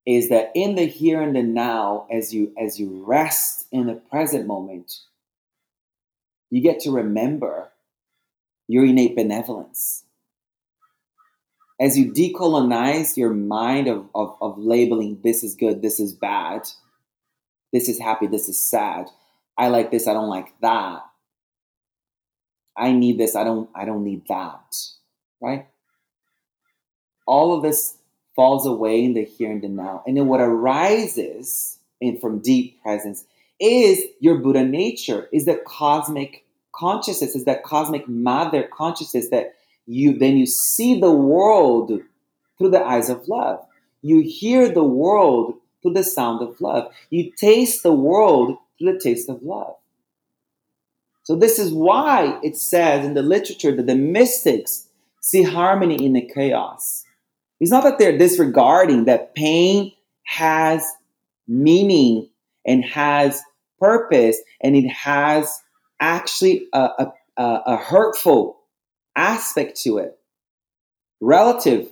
is 0.06 0.30
that 0.30 0.52
in 0.56 0.76
the 0.76 0.86
here 0.86 1.22
and 1.22 1.36
the 1.36 1.44
now 1.44 2.08
as 2.12 2.34
you 2.34 2.54
as 2.60 2.80
you 2.80 3.04
rest 3.06 3.68
in 3.72 3.88
the 3.88 3.94
present 3.94 4.48
moment 4.48 5.00
you 6.50 6.62
get 6.62 6.80
to 6.82 6.92
remember 6.92 7.72
your 8.68 8.86
innate 8.86 9.16
benevolence. 9.16 10.04
As 11.80 11.98
you 11.98 12.12
decolonize 12.12 13.18
your 13.18 13.34
mind 13.34 13.88
of, 13.88 14.08
of, 14.14 14.36
of 14.40 14.58
labeling 14.58 15.20
this 15.24 15.44
is 15.44 15.56
good 15.56 15.82
this 15.82 16.00
is 16.00 16.14
bad 16.14 16.62
this 17.74 17.90
is 17.90 18.00
happy 18.00 18.28
this 18.28 18.50
is 18.50 18.60
sad 18.60 19.08
i 19.58 19.68
like 19.68 19.92
this 19.92 20.08
i 20.08 20.14
don't 20.14 20.30
like 20.30 20.54
that. 20.62 21.02
I 22.78 22.92
need 22.92 23.18
this 23.18 23.36
i 23.36 23.44
don't 23.44 23.70
i 23.74 23.86
don't 23.86 24.04
need 24.04 24.24
that 24.28 24.76
right? 25.42 25.68
All 27.26 27.56
of 27.56 27.64
this 27.64 27.98
falls 28.36 28.66
away 28.66 29.04
in 29.04 29.14
the 29.14 29.24
here 29.24 29.52
and 29.52 29.62
the 29.62 29.68
now. 29.68 30.04
And 30.06 30.18
then 30.18 30.28
what 30.28 30.42
arises 30.42 31.78
in 32.00 32.20
from 32.20 32.40
deep 32.40 32.82
presence 32.82 33.26
is 33.60 34.04
your 34.20 34.38
Buddha 34.38 34.64
nature, 34.64 35.30
is 35.32 35.46
that 35.46 35.66
cosmic 35.66 36.44
consciousness, 36.74 37.36
is 37.36 37.46
that 37.46 37.64
cosmic 37.64 38.08
mother 38.08 38.68
consciousness 38.74 39.30
that 39.30 39.56
you 39.86 40.18
then 40.18 40.38
you 40.38 40.46
see 40.46 41.00
the 41.00 41.12
world 41.12 41.92
through 42.58 42.70
the 42.70 42.84
eyes 42.84 43.10
of 43.10 43.28
love. 43.28 43.60
You 44.02 44.22
hear 44.22 44.70
the 44.70 44.84
world 44.84 45.56
through 45.82 45.94
the 45.94 46.04
sound 46.04 46.42
of 46.42 46.60
love. 46.62 46.92
You 47.10 47.32
taste 47.32 47.84
the 47.84 47.94
world 47.94 48.58
through 48.78 48.94
the 48.94 49.00
taste 49.00 49.30
of 49.30 49.44
love. 49.44 49.76
So 51.24 51.36
this 51.36 51.60
is 51.60 51.72
why 51.72 52.40
it 52.44 52.58
says 52.58 53.06
in 53.06 53.14
the 53.14 53.22
literature 53.22 53.76
that 53.76 53.86
the 53.86 53.96
mystics 53.96 54.88
see 55.20 55.44
harmony 55.44 56.04
in 56.04 56.14
the 56.14 56.22
chaos. 56.22 57.01
It's 57.62 57.72
not 57.72 57.84
that 57.84 58.00
they're 58.00 58.18
disregarding 58.18 59.06
that 59.06 59.36
pain 59.36 59.94
has 60.26 60.86
meaning 61.48 62.28
and 62.66 62.84
has 62.84 63.42
purpose 63.80 64.40
and 64.62 64.76
it 64.76 64.90
has 64.90 65.62
actually 66.00 66.68
a, 66.74 67.08
a, 67.38 67.44
a 67.44 67.78
hurtful 67.78 68.58
aspect 69.16 69.80
to 69.82 70.00
it. 70.00 70.18
Relative, 71.22 71.88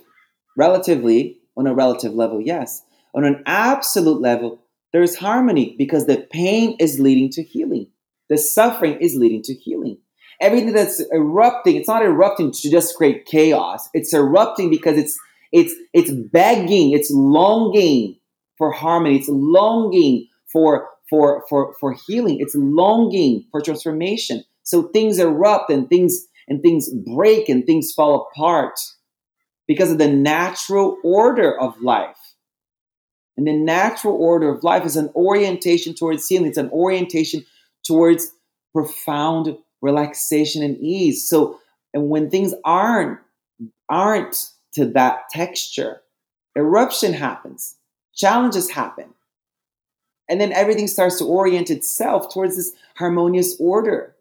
relatively, 0.56 1.38
on 1.56 1.68
a 1.68 1.74
relative 1.74 2.14
level, 2.14 2.40
yes. 2.40 2.82
On 3.14 3.24
an 3.24 3.42
absolute 3.46 4.20
level, 4.20 4.60
there's 4.92 5.16
harmony 5.16 5.76
because 5.78 6.06
the 6.06 6.26
pain 6.32 6.76
is 6.80 6.98
leading 6.98 7.30
to 7.30 7.44
healing. 7.44 7.86
The 8.28 8.38
suffering 8.38 8.98
is 9.00 9.14
leading 9.14 9.42
to 9.42 9.54
healing. 9.54 9.98
Everything 10.40 10.72
that's 10.72 11.00
erupting, 11.12 11.76
it's 11.76 11.88
not 11.88 12.02
erupting 12.02 12.50
to 12.50 12.70
just 12.70 12.96
create 12.96 13.26
chaos. 13.26 13.88
It's 13.94 14.14
erupting 14.14 14.70
because 14.70 14.96
it's 14.96 15.18
it's 15.52 15.74
it's 15.92 16.12
begging, 16.32 16.92
it's 16.92 17.10
longing 17.10 18.18
for 18.58 18.72
harmony, 18.72 19.16
it's 19.16 19.28
longing 19.28 20.28
for 20.52 20.88
for 21.08 21.44
for 21.48 21.74
for 21.80 21.96
healing, 22.06 22.38
it's 22.40 22.54
longing 22.54 23.44
for 23.50 23.60
transformation. 23.60 24.44
So 24.62 24.84
things 24.84 25.18
erupt 25.18 25.70
and 25.70 25.88
things 25.88 26.26
and 26.48 26.62
things 26.62 26.90
break 27.14 27.48
and 27.48 27.64
things 27.64 27.92
fall 27.92 28.28
apart 28.30 28.78
because 29.66 29.90
of 29.90 29.98
the 29.98 30.08
natural 30.08 30.96
order 31.04 31.58
of 31.58 31.80
life. 31.80 32.16
And 33.36 33.46
the 33.46 33.52
natural 33.52 34.16
order 34.16 34.52
of 34.52 34.62
life 34.62 34.84
is 34.84 34.96
an 34.96 35.10
orientation 35.14 35.94
towards 35.94 36.26
healing. 36.26 36.48
It's 36.48 36.58
an 36.58 36.70
orientation 36.70 37.44
towards 37.86 38.30
profound 38.74 39.56
relaxation 39.80 40.62
and 40.62 40.76
ease. 40.78 41.26
So, 41.28 41.58
and 41.94 42.08
when 42.10 42.30
things 42.30 42.52
aren't 42.64 43.18
aren't 43.88 44.46
to 44.74 44.86
that 44.86 45.28
texture. 45.30 46.02
Eruption 46.56 47.12
happens, 47.12 47.76
challenges 48.14 48.70
happen. 48.70 49.14
And 50.28 50.40
then 50.40 50.52
everything 50.52 50.86
starts 50.86 51.18
to 51.18 51.24
orient 51.24 51.70
itself 51.70 52.32
towards 52.32 52.56
this 52.56 52.72
harmonious 52.96 53.56
order. 53.58 54.14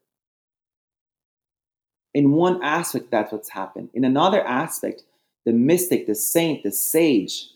In 2.16 2.32
one 2.32 2.64
aspect, 2.64 3.12
that's 3.12 3.32
what's 3.32 3.50
happened. 3.50 3.90
In 3.94 4.04
another 4.04 4.46
aspect, 4.46 5.04
the 5.46 5.54
mystic, 5.54 6.08
the 6.08 6.16
saint, 6.16 6.64
the 6.64 6.72
sage, 6.72 7.50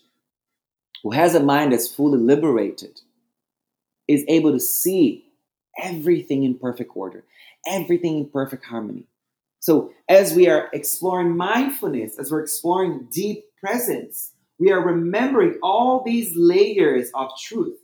who 1.02 1.10
has 1.10 1.34
a 1.34 1.40
mind 1.40 1.72
that's 1.72 1.92
fully 1.92 2.18
liberated, 2.18 3.00
is 4.06 4.24
able 4.28 4.52
to 4.52 4.60
see 4.60 5.26
everything 5.82 6.44
in 6.44 6.58
perfect 6.58 6.92
order, 6.94 7.24
everything 7.66 8.18
in 8.18 8.28
perfect 8.28 8.64
harmony. 8.66 9.06
So, 9.64 9.94
as 10.10 10.34
we 10.34 10.46
are 10.46 10.68
exploring 10.74 11.38
mindfulness, 11.38 12.18
as 12.18 12.30
we're 12.30 12.42
exploring 12.42 13.08
deep 13.10 13.46
presence, 13.58 14.32
we 14.58 14.70
are 14.70 14.86
remembering 14.86 15.58
all 15.62 16.02
these 16.04 16.36
layers 16.36 17.08
of 17.14 17.30
truth 17.42 17.78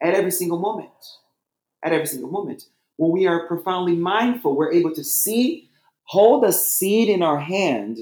at 0.00 0.14
every 0.14 0.30
single 0.30 0.60
moment. 0.60 0.92
At 1.84 1.92
every 1.92 2.06
single 2.06 2.30
moment. 2.30 2.62
When 2.96 3.10
we 3.10 3.26
are 3.26 3.48
profoundly 3.48 3.96
mindful, 3.96 4.54
we're 4.54 4.72
able 4.72 4.94
to 4.94 5.02
see, 5.02 5.68
hold 6.04 6.44
a 6.44 6.52
seed 6.52 7.08
in 7.08 7.24
our 7.24 7.40
hand, 7.40 7.98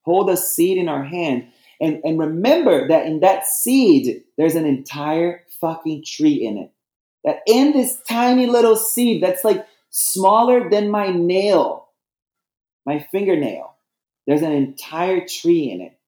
hold 0.00 0.28
a 0.28 0.36
seed 0.36 0.76
in 0.76 0.88
our 0.88 1.04
hand, 1.04 1.46
and, 1.80 2.00
and 2.02 2.18
remember 2.18 2.88
that 2.88 3.06
in 3.06 3.20
that 3.20 3.46
seed, 3.46 4.24
there's 4.36 4.56
an 4.56 4.66
entire 4.66 5.44
fucking 5.60 6.02
tree 6.04 6.44
in 6.44 6.58
it. 6.58 6.72
That 7.22 7.42
in 7.46 7.74
this 7.74 8.00
tiny 8.08 8.46
little 8.46 8.74
seed 8.74 9.22
that's 9.22 9.44
like 9.44 9.64
smaller 9.92 10.68
than 10.68 10.90
my 10.90 11.10
nail, 11.12 11.88
my 12.84 13.06
fingernail. 13.12 13.76
There's 14.26 14.42
an 14.42 14.52
entire 14.52 15.26
tree 15.26 15.70
in 15.70 15.80
it. 15.80 15.98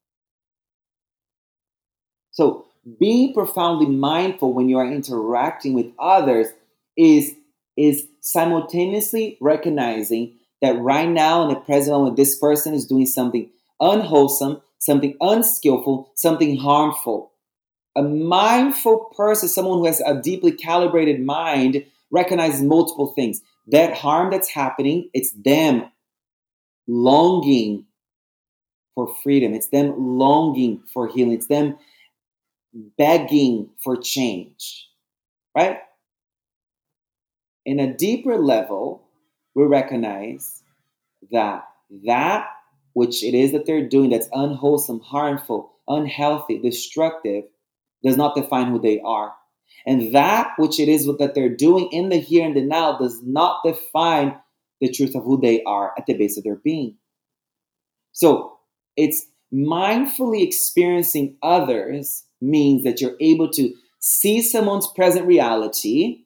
So, 2.32 2.64
being 2.98 3.32
profoundly 3.32 3.86
mindful 3.86 4.52
when 4.52 4.68
you 4.68 4.78
are 4.78 4.90
interacting 4.90 5.74
with 5.74 5.86
others 5.98 6.48
is, 6.96 7.34
is 7.76 8.06
simultaneously 8.20 9.38
recognizing 9.40 10.34
that 10.60 10.78
right 10.78 11.08
now 11.08 11.42
in 11.42 11.48
the 11.48 11.60
present 11.60 11.96
moment, 11.96 12.16
this 12.16 12.38
person 12.38 12.74
is 12.74 12.86
doing 12.86 13.06
something 13.06 13.48
unwholesome, 13.80 14.60
something 14.78 15.16
unskillful, 15.20 16.10
something 16.14 16.56
harmful. 16.56 17.32
A 17.96 18.02
mindful 18.02 19.10
person, 19.16 19.48
someone 19.48 19.78
who 19.78 19.86
has 19.86 20.00
a 20.00 20.20
deeply 20.20 20.52
calibrated 20.52 21.24
mind, 21.24 21.84
recognizes 22.10 22.62
multiple 22.62 23.08
things 23.08 23.40
that 23.68 23.96
harm 23.96 24.30
that's 24.30 24.48
happening, 24.48 25.10
it's 25.14 25.32
them 25.32 25.90
longing 26.86 27.84
for 28.94 29.14
freedom. 29.22 29.54
It's 29.54 29.68
them 29.68 29.94
longing 29.96 30.82
for 30.92 31.08
healing. 31.08 31.32
It's 31.32 31.48
them 31.48 31.76
begging 32.98 33.70
for 33.82 33.96
change, 33.96 34.88
right? 35.56 35.78
in 37.64 37.80
a 37.80 37.92
deeper 37.92 38.36
level, 38.36 39.02
we 39.54 39.64
recognize 39.64 40.62
that 41.32 41.66
that 42.06 42.48
which 42.92 43.24
it 43.24 43.34
is 43.34 43.52
that 43.52 43.66
they're 43.66 43.88
doing 43.88 44.10
that's 44.10 44.28
unwholesome, 44.32 45.00
harmful, 45.00 45.72
unhealthy, 45.88 46.58
destructive, 46.58 47.44
does 48.04 48.16
not 48.16 48.36
define 48.36 48.70
who 48.70 48.78
they 48.78 49.00
are. 49.00 49.32
And 49.86 50.14
that 50.14 50.52
which 50.56 50.80
it 50.80 50.88
is 50.88 51.06
that 51.06 51.32
they're 51.34 51.54
doing 51.54 51.88
in 51.92 52.08
the 52.08 52.16
here 52.16 52.46
and 52.46 52.56
the 52.56 52.62
now 52.62 52.98
does 52.98 53.20
not 53.22 53.60
define 53.64 54.36
the 54.80 54.90
truth 54.90 55.14
of 55.14 55.24
who 55.24 55.40
they 55.40 55.62
are 55.64 55.92
at 55.98 56.06
the 56.06 56.14
base 56.14 56.36
of 56.36 56.44
their 56.44 56.56
being. 56.56 56.96
So 58.12 58.58
it's 58.96 59.26
mindfully 59.52 60.42
experiencing 60.42 61.36
others 61.42 62.24
means 62.40 62.84
that 62.84 63.00
you're 63.00 63.16
able 63.20 63.50
to 63.50 63.74
see 64.00 64.42
someone's 64.42 64.86
present 64.88 65.26
reality, 65.26 66.24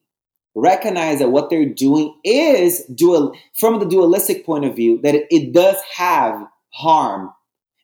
recognize 0.55 1.19
that 1.19 1.31
what 1.31 1.49
they're 1.49 1.65
doing 1.65 2.13
is 2.23 2.85
dual 2.93 3.33
from 3.57 3.79
the 3.79 3.85
dualistic 3.85 4.45
point 4.45 4.65
of 4.65 4.75
view, 4.75 4.99
that 5.01 5.15
it, 5.15 5.27
it 5.29 5.53
does 5.53 5.77
have 5.95 6.45
harm 6.73 7.31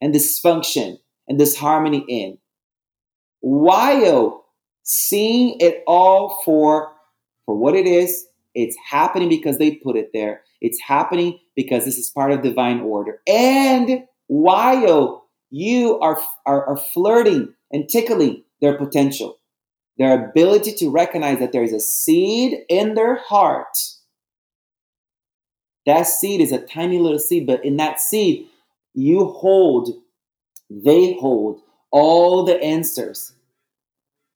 and 0.01 0.13
dysfunction 0.13 0.97
and 1.27 1.39
disharmony 1.39 2.03
in. 2.07 2.37
While 3.39 4.44
seeing 4.85 5.57
it 5.59 5.83
all 5.87 6.41
for, 6.45 6.93
for 7.45 7.57
what 7.57 7.75
it 7.75 7.85
is, 7.85 8.27
it's 8.53 8.77
happening 8.89 9.27
because 9.27 9.57
they 9.57 9.75
put 9.75 9.97
it 9.97 10.11
there. 10.13 10.43
It's 10.61 10.79
happening 10.79 11.39
because 11.55 11.83
this 11.83 11.97
is 11.97 12.09
part 12.09 12.31
of 12.31 12.41
divine 12.41 12.79
order. 12.79 13.19
And 13.27 14.05
while 14.27 15.27
you 15.49 15.99
are, 15.99 16.17
are, 16.45 16.65
are 16.65 16.77
flirting 16.77 17.53
and 17.71 17.89
tickling 17.89 18.43
their 18.61 18.77
potential, 18.77 19.39
their 19.97 20.29
ability 20.29 20.73
to 20.75 20.89
recognize 20.89 21.39
that 21.39 21.51
there 21.51 21.63
is 21.63 21.73
a 21.73 21.79
seed 21.79 22.59
in 22.69 22.93
their 22.93 23.15
heart. 23.15 23.77
That 25.85 26.03
seed 26.03 26.41
is 26.41 26.51
a 26.51 26.65
tiny 26.65 26.99
little 26.99 27.19
seed, 27.19 27.45
but 27.45 27.63
in 27.65 27.77
that 27.77 27.99
seed, 27.99 28.47
you 28.93 29.25
hold, 29.25 29.89
they 30.69 31.13
hold 31.19 31.61
all 31.91 32.43
the 32.43 32.61
answers 32.61 33.33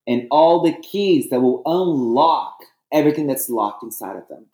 and 0.09 0.27
all 0.31 0.61
the 0.61 0.73
keys 0.73 1.29
that 1.29 1.39
will 1.39 1.61
unlock 1.67 2.63
everything 2.91 3.27
that's 3.27 3.47
locked 3.47 3.83
inside 3.83 4.15
of 4.15 4.27
them. 4.27 4.47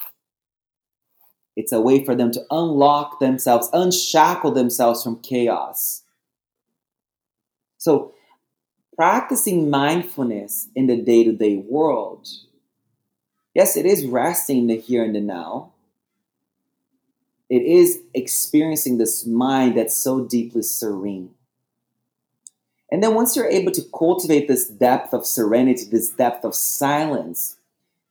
It's 1.56 1.72
a 1.72 1.80
way 1.80 2.04
for 2.04 2.14
them 2.14 2.32
to 2.32 2.46
unlock 2.52 3.22
themselves, 3.22 3.70
unshackle 3.72 4.52
themselves 4.52 5.02
from 5.02 5.22
chaos. 5.22 6.04
So, 7.78 8.14
practicing 8.98 9.70
mindfulness 9.70 10.68
in 10.76 10.88
the 10.88 10.98
day 10.98 11.24
to 11.24 11.32
day 11.32 11.56
world, 11.56 12.28
yes, 13.54 13.78
it 13.78 13.86
is 13.86 14.06
resting 14.06 14.58
in 14.58 14.68
the 14.68 14.76
here 14.76 15.06
and 15.06 15.16
the 15.16 15.22
now. 15.22 15.72
It 17.50 17.62
is 17.62 18.02
experiencing 18.14 18.98
this 18.98 19.26
mind 19.26 19.78
that's 19.78 19.96
so 19.96 20.26
deeply 20.26 20.64
serene. 20.64 21.30
And 22.92 23.04
then 23.04 23.16
once 23.16 23.36
you're 23.36 23.50
able 23.50 23.72
to 23.72 23.84
cultivate 23.98 24.48
this 24.48 24.68
depth 24.68 25.14
of 25.14 25.26
serenity, 25.26 25.86
this 25.92 26.10
depth 26.10 26.46
of 26.46 26.56
silence, 26.56 27.58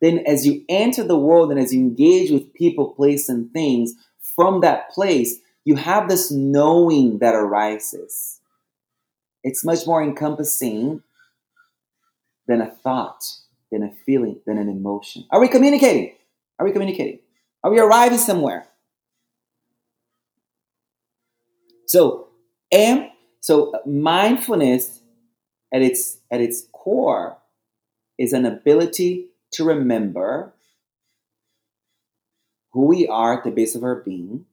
then 0.01 0.19
as 0.27 0.47
you 0.47 0.65
enter 0.69 1.05
the 1.05 1.19
world 1.19 1.51
and 1.51 1.61
as 1.61 1.73
you 1.73 1.81
engage 1.81 2.31
with 2.31 2.53
people, 2.55 2.93
place, 2.93 3.29
and 3.29 3.53
things 3.53 3.95
from 4.35 4.61
that 4.61 4.91
place, 4.91 5.39
you 5.65 5.77
have 5.77 6.09
this 6.09 6.31
knowing 6.31 7.19
that 7.21 7.35
arises. 7.35 8.41
It's 9.43 9.65
much 9.65 9.87
more 9.87 10.03
encompassing 10.03 11.03
than 12.47 12.61
a 12.61 12.71
thought, 12.71 13.25
than 13.71 13.83
a 13.83 13.93
feeling, 14.05 14.41
than 14.47 14.59
an 14.59 14.69
emotion. 14.69 15.25
Are 15.31 15.41
we 15.41 15.49
communicating? 15.49 16.15
Are 16.59 16.67
we 16.67 16.73
communicating? 16.73 17.21
Are 17.63 17.71
we 17.71 17.79
arriving 17.79 18.19
somewhere? 18.19 18.67
So, 21.87 22.29
and 22.73 23.11
so 23.45 23.75
mindfulness 23.85 25.03
at 25.71 25.83
its 25.83 26.17
at 26.31 26.41
its 26.41 26.67
core 26.73 27.37
is 28.17 28.33
an 28.33 28.47
ability 28.47 29.27
to 29.53 29.65
remember 29.65 30.55
who 32.73 32.87
we 32.87 33.07
are 33.07 33.37
at 33.37 33.45
the 33.45 33.51
base 33.51 33.75
of 33.75 33.85
our 33.85 33.97
being. 33.97 34.47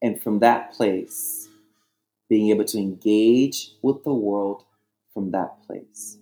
And 0.00 0.18
from 0.22 0.38
that 0.38 0.72
place, 0.72 1.46
being 2.30 2.48
able 2.48 2.64
to 2.64 2.78
engage 2.78 3.72
with 3.82 4.02
the 4.02 4.14
world 4.14 4.64
from 5.12 5.32
that 5.32 5.62
place. 5.66 6.16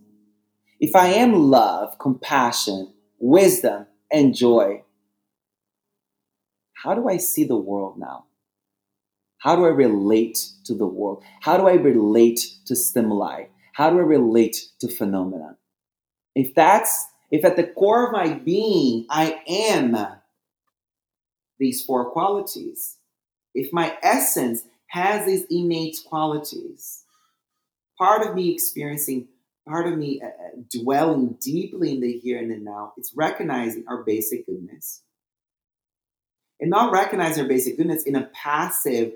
If 0.80 0.96
I 0.96 1.06
am 1.06 1.48
love, 1.48 1.96
compassion, 2.00 2.92
wisdom, 3.20 3.86
and 4.10 4.34
joy, 4.34 4.82
how 6.72 6.96
do 6.96 7.08
I 7.08 7.18
see 7.18 7.44
the 7.44 7.56
world 7.56 7.98
now? 8.00 8.24
How 9.42 9.56
do 9.56 9.64
I 9.64 9.70
relate 9.70 10.50
to 10.66 10.74
the 10.74 10.86
world? 10.86 11.24
How 11.40 11.56
do 11.56 11.66
I 11.66 11.74
relate 11.74 12.58
to 12.66 12.76
stimuli? 12.76 13.46
How 13.72 13.90
do 13.90 13.98
I 13.98 14.02
relate 14.02 14.68
to 14.78 14.88
phenomena? 14.88 15.56
If 16.36 16.54
that's, 16.54 17.08
if 17.32 17.44
at 17.44 17.56
the 17.56 17.64
core 17.66 18.06
of 18.06 18.12
my 18.12 18.34
being 18.34 19.04
I 19.10 19.40
am 19.48 19.96
these 21.58 21.84
four 21.84 22.12
qualities, 22.12 22.98
if 23.52 23.72
my 23.72 23.96
essence 24.00 24.62
has 24.86 25.26
these 25.26 25.44
innate 25.50 25.98
qualities, 26.06 27.02
part 27.98 28.24
of 28.24 28.36
me 28.36 28.52
experiencing, 28.52 29.26
part 29.66 29.88
of 29.88 29.98
me 29.98 30.20
uh, 30.22 30.26
uh, 30.26 30.62
dwelling 30.70 31.36
deeply 31.40 31.94
in 31.94 32.00
the 32.00 32.16
here 32.16 32.38
and 32.38 32.52
the 32.52 32.58
now, 32.58 32.92
it's 32.96 33.12
recognizing 33.16 33.84
our 33.88 34.04
basic 34.04 34.46
goodness. 34.46 35.02
And 36.60 36.70
not 36.70 36.92
recognizing 36.92 37.42
our 37.42 37.48
basic 37.48 37.76
goodness 37.76 38.04
in 38.04 38.14
a 38.14 38.30
passive 38.32 39.14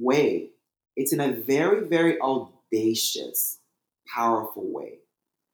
way. 0.00 0.50
It's 0.96 1.12
in 1.12 1.20
a 1.20 1.32
very, 1.32 1.86
very 1.86 2.18
audacious, 2.20 3.58
powerful 4.12 4.64
way. 4.66 4.98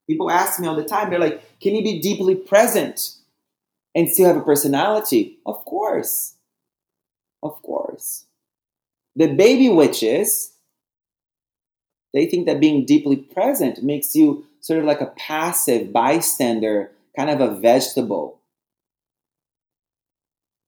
People 0.09 0.30
ask 0.30 0.61
me 0.61 0.68
all 0.68 0.76
the 0.76 0.85
time, 0.85 1.11
they're 1.11 1.18
like, 1.18 1.61
can 1.61 1.74
you 1.74 1.82
be 1.82 2.00
deeply 2.00 2.35
present 2.35 3.16
and 3.94 4.09
still 4.09 4.26
have 4.26 4.37
a 4.37 4.42
personality? 4.42 5.38
Of 5.44 5.64
course. 5.64 6.35
Of 7.42 7.61
course. 7.62 8.26
The 9.16 9.35
baby 9.35 9.68
witches, 9.68 10.52
they 12.12 12.26
think 12.26 12.46
that 12.46 12.61
being 12.61 12.85
deeply 12.85 13.16
present 13.16 13.82
makes 13.82 14.14
you 14.14 14.46
sort 14.61 14.78
of 14.78 14.85
like 14.85 15.00
a 15.00 15.12
passive 15.16 15.92
bystander, 15.92 16.90
kind 17.16 17.30
of 17.30 17.40
a 17.40 17.54
vegetable. 17.59 18.40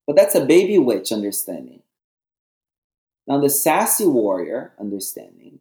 But 0.06 0.16
that's 0.16 0.34
a 0.34 0.44
baby 0.44 0.78
witch 0.78 1.12
understanding. 1.12 1.82
Now, 3.28 3.38
the 3.38 3.50
sassy 3.50 4.06
warrior 4.06 4.72
understanding 4.80 5.60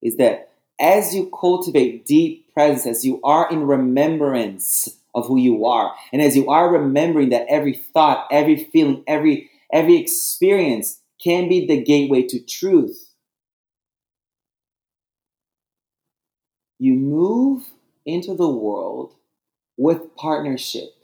is 0.00 0.16
that 0.18 0.52
as 0.80 1.12
you 1.12 1.28
cultivate 1.28 2.06
deep 2.06 2.54
presence, 2.54 2.86
as 2.86 3.04
you 3.04 3.20
are 3.24 3.50
in 3.50 3.66
remembrance 3.66 4.88
of 5.12 5.26
who 5.26 5.36
you 5.36 5.66
are, 5.66 5.92
and 6.12 6.22
as 6.22 6.36
you 6.36 6.48
are 6.48 6.72
remembering 6.72 7.30
that 7.30 7.46
every 7.48 7.74
thought, 7.74 8.28
every 8.30 8.56
feeling, 8.72 9.02
every 9.08 9.50
every 9.72 9.96
experience 9.96 11.00
can 11.22 11.48
be 11.48 11.66
the 11.66 11.82
gateway 11.82 12.22
to 12.22 12.38
truth, 12.38 13.12
you 16.78 16.94
move 16.94 17.64
into 18.06 18.36
the 18.36 18.48
world 18.48 19.14
with 19.76 20.14
partnership, 20.14 20.94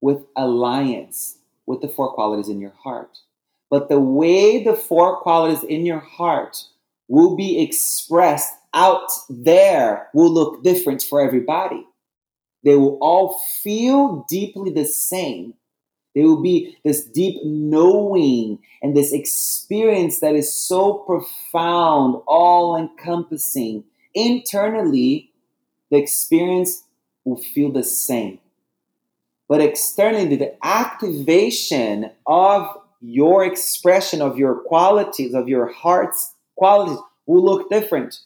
with 0.00 0.22
alliance, 0.34 1.36
with 1.66 1.82
the 1.82 1.88
four 1.88 2.14
qualities 2.14 2.48
in 2.48 2.58
your 2.58 2.74
heart. 2.84 3.18
But 3.70 3.88
the 3.88 4.00
way 4.00 4.62
the 4.62 4.74
four 4.74 5.20
qualities 5.20 5.62
in 5.64 5.84
your 5.84 6.00
heart 6.00 6.64
will 7.08 7.36
be 7.36 7.60
expressed 7.62 8.54
out 8.74 9.10
there 9.28 10.08
will 10.14 10.32
look 10.32 10.62
different 10.62 11.02
for 11.02 11.20
everybody. 11.20 11.86
They 12.64 12.76
will 12.76 12.98
all 13.00 13.38
feel 13.62 14.26
deeply 14.28 14.70
the 14.70 14.84
same. 14.84 15.54
There 16.14 16.26
will 16.26 16.42
be 16.42 16.76
this 16.84 17.04
deep 17.04 17.44
knowing 17.44 18.58
and 18.82 18.96
this 18.96 19.12
experience 19.12 20.20
that 20.20 20.34
is 20.34 20.52
so 20.52 20.94
profound, 20.94 22.20
all 22.26 22.76
encompassing. 22.76 23.84
Internally, 24.14 25.30
the 25.90 25.98
experience 25.98 26.84
will 27.24 27.36
feel 27.36 27.70
the 27.70 27.84
same. 27.84 28.40
But 29.48 29.60
externally, 29.60 30.36
the 30.36 30.54
activation 30.66 32.10
of 32.26 32.68
your 33.00 33.44
expression 33.44 34.20
of 34.20 34.38
your 34.38 34.56
qualities, 34.56 35.34
of 35.34 35.48
your 35.48 35.66
heart's 35.72 36.34
qualities, 36.56 36.98
will 37.26 37.44
look 37.44 37.70
different. 37.70 38.20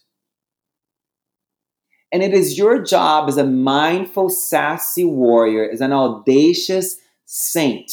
And 2.12 2.22
it 2.22 2.34
is 2.34 2.58
your 2.58 2.82
job 2.82 3.28
as 3.28 3.36
a 3.38 3.44
mindful, 3.44 4.28
sassy 4.28 5.04
warrior, 5.04 5.68
as 5.70 5.80
an 5.80 5.92
audacious 5.92 6.98
saint, 7.24 7.90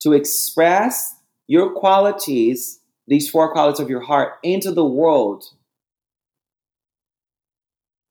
to 0.00 0.12
express 0.12 1.16
your 1.46 1.72
qualities, 1.72 2.80
these 3.06 3.30
four 3.30 3.52
qualities 3.52 3.80
of 3.80 3.90
your 3.90 4.00
heart, 4.00 4.34
into 4.42 4.72
the 4.72 4.84
world 4.84 5.44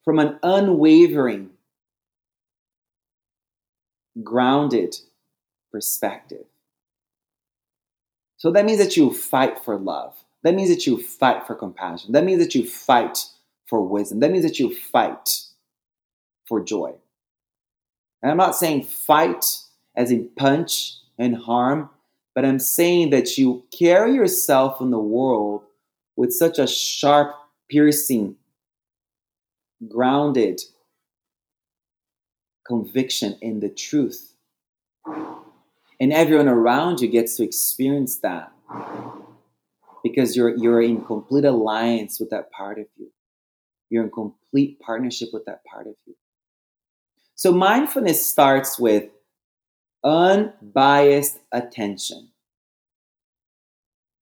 from 0.06 0.20
an 0.20 0.40
unwavering 0.44 1.50
grounded 4.24 4.96
perspective. 5.72 6.46
So 8.44 8.52
that 8.52 8.66
means 8.66 8.80
that 8.80 8.98
you 8.98 9.14
fight 9.14 9.64
for 9.64 9.78
love. 9.78 10.18
That 10.42 10.54
means 10.54 10.68
that 10.68 10.86
you 10.86 11.02
fight 11.02 11.48
for 11.48 11.56
compassion. 11.56 12.12
That 12.12 12.26
means 12.26 12.44
that 12.44 12.54
you 12.54 12.68
fight 12.70 13.20
for 13.68 13.82
wisdom. 13.82 14.20
That 14.20 14.32
means 14.32 14.44
that 14.44 14.60
you 14.60 14.76
fight 14.76 15.44
for 16.50 16.62
joy. 16.62 16.94
And 18.22 18.30
I'm 18.30 18.36
not 18.36 18.58
saying 18.58 18.84
fight 18.84 19.46
as 19.96 20.12
in 20.12 20.28
punch 20.36 20.96
and 21.18 21.38
harm, 21.38 21.90
but 22.36 22.44
I'm 22.44 22.60
saying 22.60 23.12
that 23.12 23.38
you 23.38 23.64
carry 23.72 24.14
yourself 24.14 24.82
in 24.82 24.92
the 24.92 25.00
world 25.00 25.64
with 26.18 26.34
such 26.34 26.60
a 26.60 26.68
sharp, 26.68 27.34
piercing, 27.70 28.36
grounded 29.88 30.60
conviction 32.68 33.38
in 33.42 33.62
the 33.62 33.70
truth. 33.70 34.34
And 36.04 36.12
everyone 36.12 36.50
around 36.50 37.00
you 37.00 37.08
gets 37.08 37.38
to 37.38 37.44
experience 37.44 38.18
that 38.18 38.52
because 40.04 40.36
you're, 40.36 40.54
you're 40.58 40.82
in 40.82 41.06
complete 41.06 41.46
alliance 41.46 42.20
with 42.20 42.30
that 42.32 42.52
part 42.52 42.78
of 42.78 42.88
you. 42.98 43.10
You're 43.89 44.04
in 44.04 44.12
complete 44.12 44.82
partnership 44.82 45.30
with 45.32 45.46
that 45.46 45.63
part 45.63 45.88
of 45.88 45.94
you. 46.06 46.16
So 47.36 47.54
mindfulness 47.54 48.26
starts 48.26 48.78
with 48.78 49.12
unbiased 50.04 51.39
attention. 51.54 52.32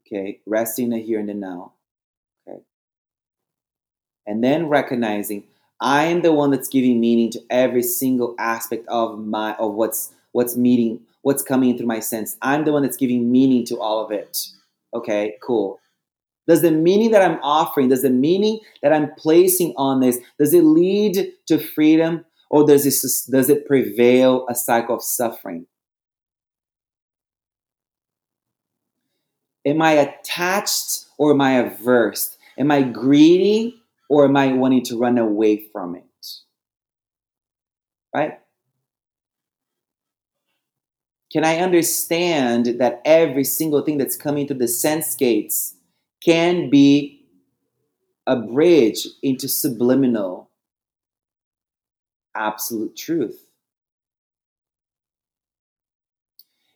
Okay, 0.05 0.41
resting 0.45 0.91
the 0.91 0.99
here 0.99 1.19
and 1.19 1.29
the 1.29 1.33
now. 1.33 1.73
Okay. 2.47 2.59
And 4.27 4.43
then 4.43 4.67
recognizing 4.67 5.45
I 5.79 6.03
am 6.03 6.21
the 6.21 6.31
one 6.31 6.51
that's 6.51 6.67
giving 6.67 6.99
meaning 6.99 7.31
to 7.31 7.41
every 7.49 7.81
single 7.81 8.35
aspect 8.37 8.87
of 8.87 9.17
my 9.17 9.55
of 9.55 9.73
what's 9.73 10.13
what's 10.31 10.55
meeting 10.55 11.07
what's 11.21 11.43
coming 11.43 11.77
through 11.77 11.87
my 11.87 11.99
sense. 11.99 12.37
I'm 12.41 12.65
the 12.65 12.71
one 12.71 12.83
that's 12.83 12.97
giving 12.97 13.31
meaning 13.31 13.65
to 13.65 13.79
all 13.79 14.03
of 14.03 14.11
it. 14.11 14.47
Okay, 14.93 15.37
cool. 15.41 15.79
Does 16.47 16.61
the 16.61 16.71
meaning 16.71 17.11
that 17.11 17.21
I'm 17.21 17.39
offering, 17.43 17.89
does 17.89 18.01
the 18.01 18.09
meaning 18.09 18.59
that 18.81 18.91
I'm 18.91 19.13
placing 19.15 19.73
on 19.77 19.99
this, 19.99 20.19
does 20.39 20.53
it 20.53 20.63
lead 20.63 21.33
to 21.47 21.59
freedom 21.59 22.25
or 22.49 22.65
does 22.65 22.85
it, 22.85 23.31
does 23.31 23.49
it 23.49 23.67
prevail 23.67 24.45
a 24.49 24.55
cycle 24.55 24.95
of 24.95 25.03
suffering? 25.03 25.67
Am 29.65 29.81
I 29.81 29.91
attached 29.91 31.05
or 31.17 31.31
am 31.31 31.41
I 31.41 31.51
averse? 31.53 32.35
Am 32.57 32.71
I 32.71 32.81
greedy 32.81 33.81
or 34.09 34.25
am 34.25 34.35
I 34.35 34.51
wanting 34.53 34.83
to 34.85 34.97
run 34.97 35.17
away 35.17 35.67
from 35.71 35.95
it? 35.95 36.03
Right? 38.13 38.39
Can 41.31 41.45
I 41.45 41.57
understand 41.59 42.77
that 42.79 43.01
every 43.05 43.43
single 43.43 43.81
thing 43.81 43.97
that's 43.97 44.17
coming 44.17 44.47
through 44.47 44.57
the 44.57 44.67
sense 44.67 45.15
gates 45.15 45.75
can 46.23 46.69
be 46.69 47.25
a 48.27 48.35
bridge 48.35 49.07
into 49.23 49.47
subliminal 49.47 50.49
absolute 52.35 52.95
truth? 52.95 53.47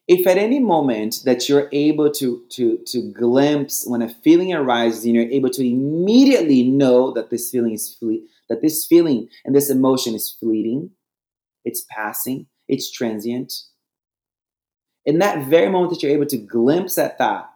if 0.07 0.27
at 0.27 0.37
any 0.37 0.59
moment 0.59 1.21
that 1.25 1.49
you're 1.49 1.69
able 1.71 2.11
to 2.11 2.43
to 2.49 2.77
to 2.85 3.11
glimpse 3.11 3.85
when 3.87 4.01
a 4.01 4.09
feeling 4.09 4.53
arises 4.53 5.05
and 5.05 5.15
you're 5.15 5.29
able 5.29 5.49
to 5.49 5.67
immediately 5.67 6.63
know 6.63 7.11
that 7.11 7.29
this 7.29 7.49
feeling 7.49 7.73
is 7.73 7.95
fle- 7.95 8.23
that 8.49 8.61
this 8.61 8.85
feeling 8.85 9.27
and 9.43 9.55
this 9.55 9.69
emotion 9.69 10.13
is 10.13 10.29
fleeting 10.39 10.91
it's 11.63 11.85
passing 11.89 12.45
it's 12.67 12.91
transient 12.91 13.53
in 15.05 15.19
that 15.19 15.47
very 15.47 15.69
moment 15.69 15.91
that 15.91 16.03
you're 16.03 16.11
able 16.11 16.25
to 16.25 16.37
glimpse 16.37 16.97
at 16.97 17.17
that 17.17 17.49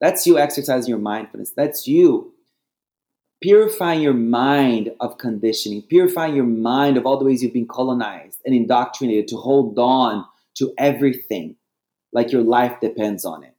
that's 0.00 0.26
you 0.26 0.38
exercising 0.38 0.90
your 0.90 0.98
mindfulness 0.98 1.50
that's 1.50 1.86
you 1.86 2.32
purifying 3.42 4.00
your 4.00 4.14
mind 4.14 4.92
of 5.00 5.18
conditioning 5.18 5.82
purifying 5.82 6.34
your 6.34 6.44
mind 6.44 6.96
of 6.96 7.06
all 7.06 7.18
the 7.18 7.24
ways 7.24 7.42
you've 7.42 7.52
been 7.52 7.66
colonized 7.66 8.38
and 8.44 8.54
indoctrinated 8.54 9.28
to 9.28 9.36
hold 9.36 9.78
on 9.78 10.24
to 10.54 10.72
everything 10.78 11.56
like 12.12 12.30
your 12.30 12.42
life 12.42 12.78
depends 12.80 13.24
on 13.24 13.42
it. 13.42 13.54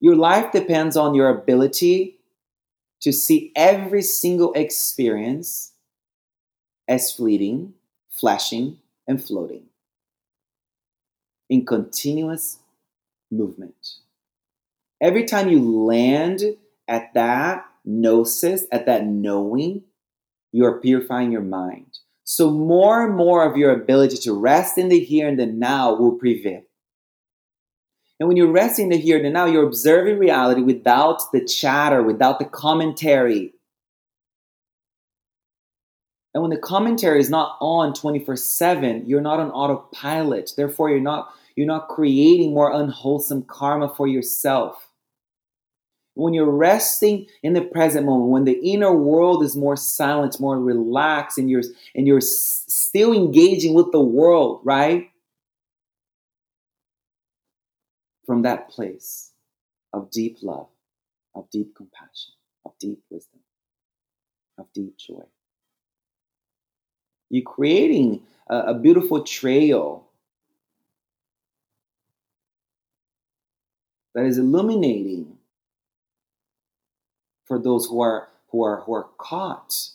Your 0.00 0.16
life 0.16 0.52
depends 0.52 0.96
on 0.96 1.14
your 1.14 1.28
ability 1.28 2.18
to 3.02 3.12
see 3.12 3.52
every 3.56 4.02
single 4.02 4.52
experience 4.52 5.72
as 6.88 7.12
fleeting, 7.12 7.74
flashing, 8.10 8.78
and 9.06 9.22
floating 9.22 9.64
in 11.52 11.66
continuous 11.66 12.60
movement. 13.30 13.98
Every 15.02 15.24
time 15.24 15.50
you 15.50 15.60
land 15.60 16.40
at 16.88 17.12
that 17.12 17.66
gnosis, 17.84 18.64
at 18.72 18.86
that 18.86 19.04
knowing, 19.06 19.82
you 20.50 20.64
are 20.64 20.80
purifying 20.80 21.30
your 21.30 21.42
mind. 21.42 21.98
So 22.24 22.50
more 22.50 23.04
and 23.04 23.14
more 23.14 23.44
of 23.44 23.58
your 23.58 23.70
ability 23.70 24.16
to 24.18 24.32
rest 24.32 24.78
in 24.78 24.88
the 24.88 24.98
here 24.98 25.28
and 25.28 25.38
the 25.38 25.44
now 25.44 25.94
will 25.94 26.12
prevail. 26.12 26.62
And 28.18 28.28
when 28.28 28.38
you're 28.38 28.50
resting 28.50 28.84
in 28.84 28.90
the 28.90 28.96
here 28.96 29.16
and 29.16 29.26
the 29.26 29.30
now, 29.30 29.44
you're 29.44 29.66
observing 29.66 30.18
reality 30.18 30.62
without 30.62 31.20
the 31.32 31.44
chatter, 31.44 32.02
without 32.02 32.38
the 32.38 32.46
commentary. 32.46 33.52
And 36.32 36.40
when 36.40 36.50
the 36.50 36.56
commentary 36.56 37.20
is 37.20 37.28
not 37.28 37.58
on 37.60 37.92
24/7, 37.92 39.06
you're 39.06 39.20
not 39.20 39.38
on 39.38 39.50
autopilot. 39.50 40.54
Therefore, 40.56 40.88
you're 40.88 41.00
not 41.00 41.34
you're 41.56 41.66
not 41.66 41.88
creating 41.88 42.54
more 42.54 42.72
unwholesome 42.72 43.42
karma 43.42 43.92
for 43.94 44.06
yourself 44.06 44.88
when 46.14 46.34
you're 46.34 46.50
resting 46.50 47.26
in 47.42 47.54
the 47.54 47.62
present 47.62 48.04
moment, 48.06 48.30
when 48.30 48.44
the 48.44 48.60
inner 48.62 48.92
world 48.92 49.42
is 49.42 49.56
more 49.56 49.76
silent, 49.76 50.38
more 50.40 50.58
relaxed, 50.58 51.38
and 51.38 51.48
you're 51.50 51.62
and 51.94 52.06
you're 52.06 52.18
s- 52.18 52.64
still 52.68 53.12
engaging 53.12 53.74
with 53.74 53.90
the 53.92 54.00
world, 54.00 54.60
right? 54.64 55.10
From 58.26 58.42
that 58.42 58.68
place 58.68 59.32
of 59.92 60.10
deep 60.10 60.38
love, 60.42 60.68
of 61.34 61.50
deep 61.50 61.74
compassion, 61.74 62.34
of 62.64 62.72
deep 62.78 63.00
wisdom, 63.10 63.40
of 64.58 64.66
deep 64.74 64.96
joy. 64.98 65.24
You're 67.30 67.42
creating 67.42 68.22
a, 68.48 68.56
a 68.58 68.74
beautiful 68.74 69.24
trail 69.24 70.06
that 74.14 74.24
is 74.24 74.38
illuminating 74.38 75.38
for 77.46 77.58
those 77.58 77.86
who 77.86 78.00
are 78.00 78.28
who 78.50 78.62
are 78.62 78.80
who 78.80 78.94
are 78.94 79.08
caught 79.18 79.88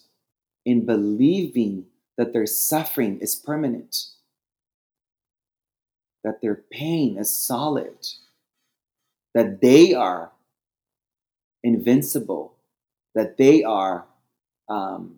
in 0.65 0.85
believing 0.85 1.85
that 2.17 2.33
their 2.33 2.45
suffering 2.45 3.19
is 3.19 3.35
permanent 3.35 4.07
that 6.23 6.41
their 6.41 6.55
pain 6.71 7.17
is 7.17 7.31
solid 7.31 7.97
that 9.33 9.61
they 9.61 9.93
are 9.93 10.31
invincible 11.63 12.53
that 13.15 13.37
they 13.37 13.63
are 13.63 14.05
um, 14.69 15.15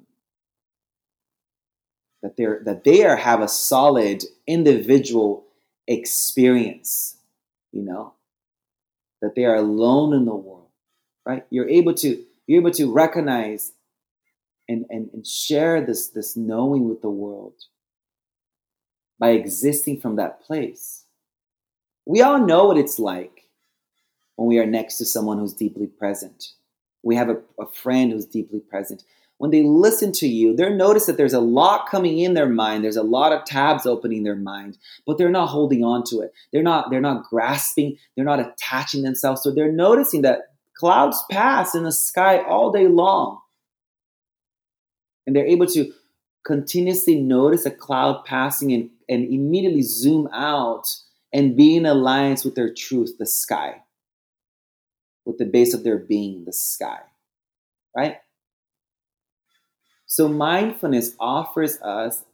that 2.22 2.36
they're 2.38 2.62
that 2.66 2.84
they 2.84 3.04
are 3.04 3.16
have 3.16 3.42
a 3.42 3.48
solid 3.48 4.24
individual 4.46 5.46
experience 5.88 7.18
you 7.72 7.82
know 7.82 8.14
that 9.22 9.36
they 9.36 9.46
are 9.46 9.56
alone 9.56 10.14
in 10.14 10.26
the 10.26 10.36
world 10.36 10.70
right 11.26 11.46
you're 11.50 11.70
able 11.70 11.94
to 11.94 12.24
you're 12.48 12.62
able 12.62 12.72
to 12.72 12.92
recognize 12.92 13.74
and, 14.70 14.86
and, 14.90 15.10
and 15.14 15.26
share 15.26 15.82
this, 15.82 16.08
this 16.08 16.38
knowing 16.38 16.88
with 16.88 17.02
the 17.02 17.10
world 17.10 17.56
by 19.20 19.32
existing 19.32 20.00
from 20.00 20.16
that 20.16 20.42
place. 20.42 21.06
We 22.06 22.22
all 22.22 22.40
know 22.40 22.66
what 22.66 22.78
it's 22.78 23.00
like 23.00 23.50
when 24.36 24.48
we 24.48 24.60
are 24.60 24.66
next 24.66 24.98
to 25.00 25.06
someone 25.06 25.40
who's 25.40 25.54
deeply 25.54 25.88
present. 25.88 26.54
We 27.04 27.16
have 27.16 27.30
a, 27.30 27.38
a 27.60 27.66
friend 27.66 28.12
who's 28.12 28.26
deeply 28.26 28.60
present. 28.60 29.04
When 29.40 29.52
they 29.52 29.64
listen 29.64 30.12
to 30.14 30.28
you, 30.28 30.56
they're 30.56 30.70
notice 30.70 31.08
that 31.08 31.18
there's 31.18 31.34
a 31.34 31.40
lot 31.40 31.90
coming 31.90 32.20
in 32.20 32.34
their 32.34 32.50
mind. 32.50 32.84
There's 32.84 32.98
a 32.98 33.04
lot 33.04 33.34
of 33.34 33.46
tabs 33.46 33.86
opening 33.86 34.24
their 34.24 34.36
mind, 34.36 34.78
but 35.08 35.18
they're 35.18 35.30
not 35.30 35.48
holding 35.48 35.84
on 35.84 36.04
to 36.10 36.20
it. 36.20 36.34
They're 36.54 36.62
not, 36.62 36.92
they're 36.92 37.02
not 37.02 37.24
grasping, 37.24 37.98
they're 38.16 38.26
not 38.26 38.40
attaching 38.40 39.02
themselves. 39.02 39.42
So 39.42 39.52
they're 39.52 39.72
noticing 39.72 40.22
that 40.22 40.50
Clouds 40.80 41.22
pass 41.30 41.76
in 41.76 41.84
the 41.84 41.92
sky 41.92 42.42
all 42.42 42.72
day 42.72 42.88
long. 42.88 43.42
And 45.28 45.36
they're 45.36 45.46
able 45.46 45.68
to 45.68 45.92
continuously 46.46 47.20
notice 47.20 47.66
a 47.66 47.72
cloud 47.72 48.24
passing 48.24 48.72
and, 48.72 48.90
and 49.10 49.26
immediately 49.26 49.82
zoom 49.82 50.30
out 50.34 50.88
and 51.34 51.58
be 51.58 51.76
in 51.76 51.86
alliance 51.86 52.46
with 52.46 52.56
their 52.56 52.74
truth, 52.74 53.18
the 53.20 53.26
sky, 53.26 53.82
with 55.26 55.38
the 55.38 55.46
base 55.46 55.74
of 55.74 55.84
their 55.84 55.98
being, 55.98 56.46
the 56.46 56.54
sky, 56.54 57.00
right? 57.96 58.16
So, 60.10 60.28
mindfulness 60.28 61.16
offers 61.20 61.80
us 61.84 62.26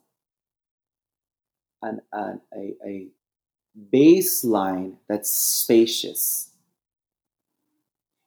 an, 1.82 2.00
an, 2.14 2.40
a, 2.56 2.74
a 2.88 3.08
baseline 3.94 4.94
that's 5.10 5.30
spacious. 5.30 6.52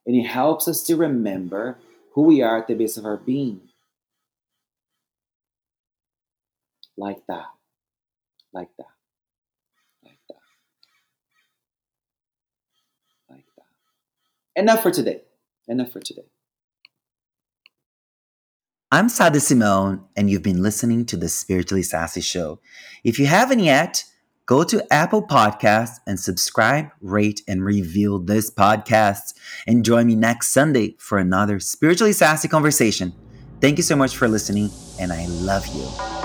And 0.05 0.15
it 0.15 0.27
helps 0.27 0.67
us 0.67 0.83
to 0.83 0.95
remember 0.95 1.79
who 2.13 2.21
we 2.21 2.43
are 2.43 2.59
at 2.59 2.67
the 2.67 2.75
base 2.75 2.95
of 2.95 3.05
our 3.05 3.17
being. 3.17 3.61
Like 6.95 7.25
that. 7.27 7.47
Like 8.53 8.69
that. 8.77 8.85
Like 10.03 10.19
that. 10.29 10.35
Like 13.31 13.45
that. 13.57 14.61
Enough 14.61 14.83
for 14.83 14.91
today. 14.91 15.21
Enough 15.67 15.91
for 15.91 16.01
today. 16.01 16.28
I'm 18.91 19.07
Sah 19.07 19.29
D'Simone, 19.29 20.01
and 20.15 20.31
you've 20.31 20.41
been 20.41 20.63
listening 20.63 21.05
to 21.05 21.17
the 21.17 21.29
Spiritually 21.29 21.83
Sassy 21.83 22.21
Show. 22.21 22.59
If 23.03 23.19
you 23.19 23.27
haven't 23.27 23.59
yet, 23.59 24.03
go 24.47 24.63
to 24.63 24.83
Apple 24.91 25.21
Podcasts 25.21 25.99
and 26.07 26.19
subscribe, 26.19 26.87
rate, 26.99 27.43
and 27.47 27.63
review 27.63 28.23
this 28.25 28.49
podcast. 28.49 29.35
And 29.67 29.85
join 29.85 30.07
me 30.07 30.15
next 30.15 30.47
Sunday 30.47 30.95
for 30.97 31.19
another 31.19 31.59
Spiritually 31.59 32.13
Sassy 32.13 32.47
conversation. 32.47 33.13
Thank 33.61 33.77
you 33.77 33.83
so 33.83 33.95
much 33.95 34.17
for 34.17 34.27
listening, 34.27 34.71
and 34.99 35.13
I 35.13 35.27
love 35.27 35.67
you. 35.67 36.18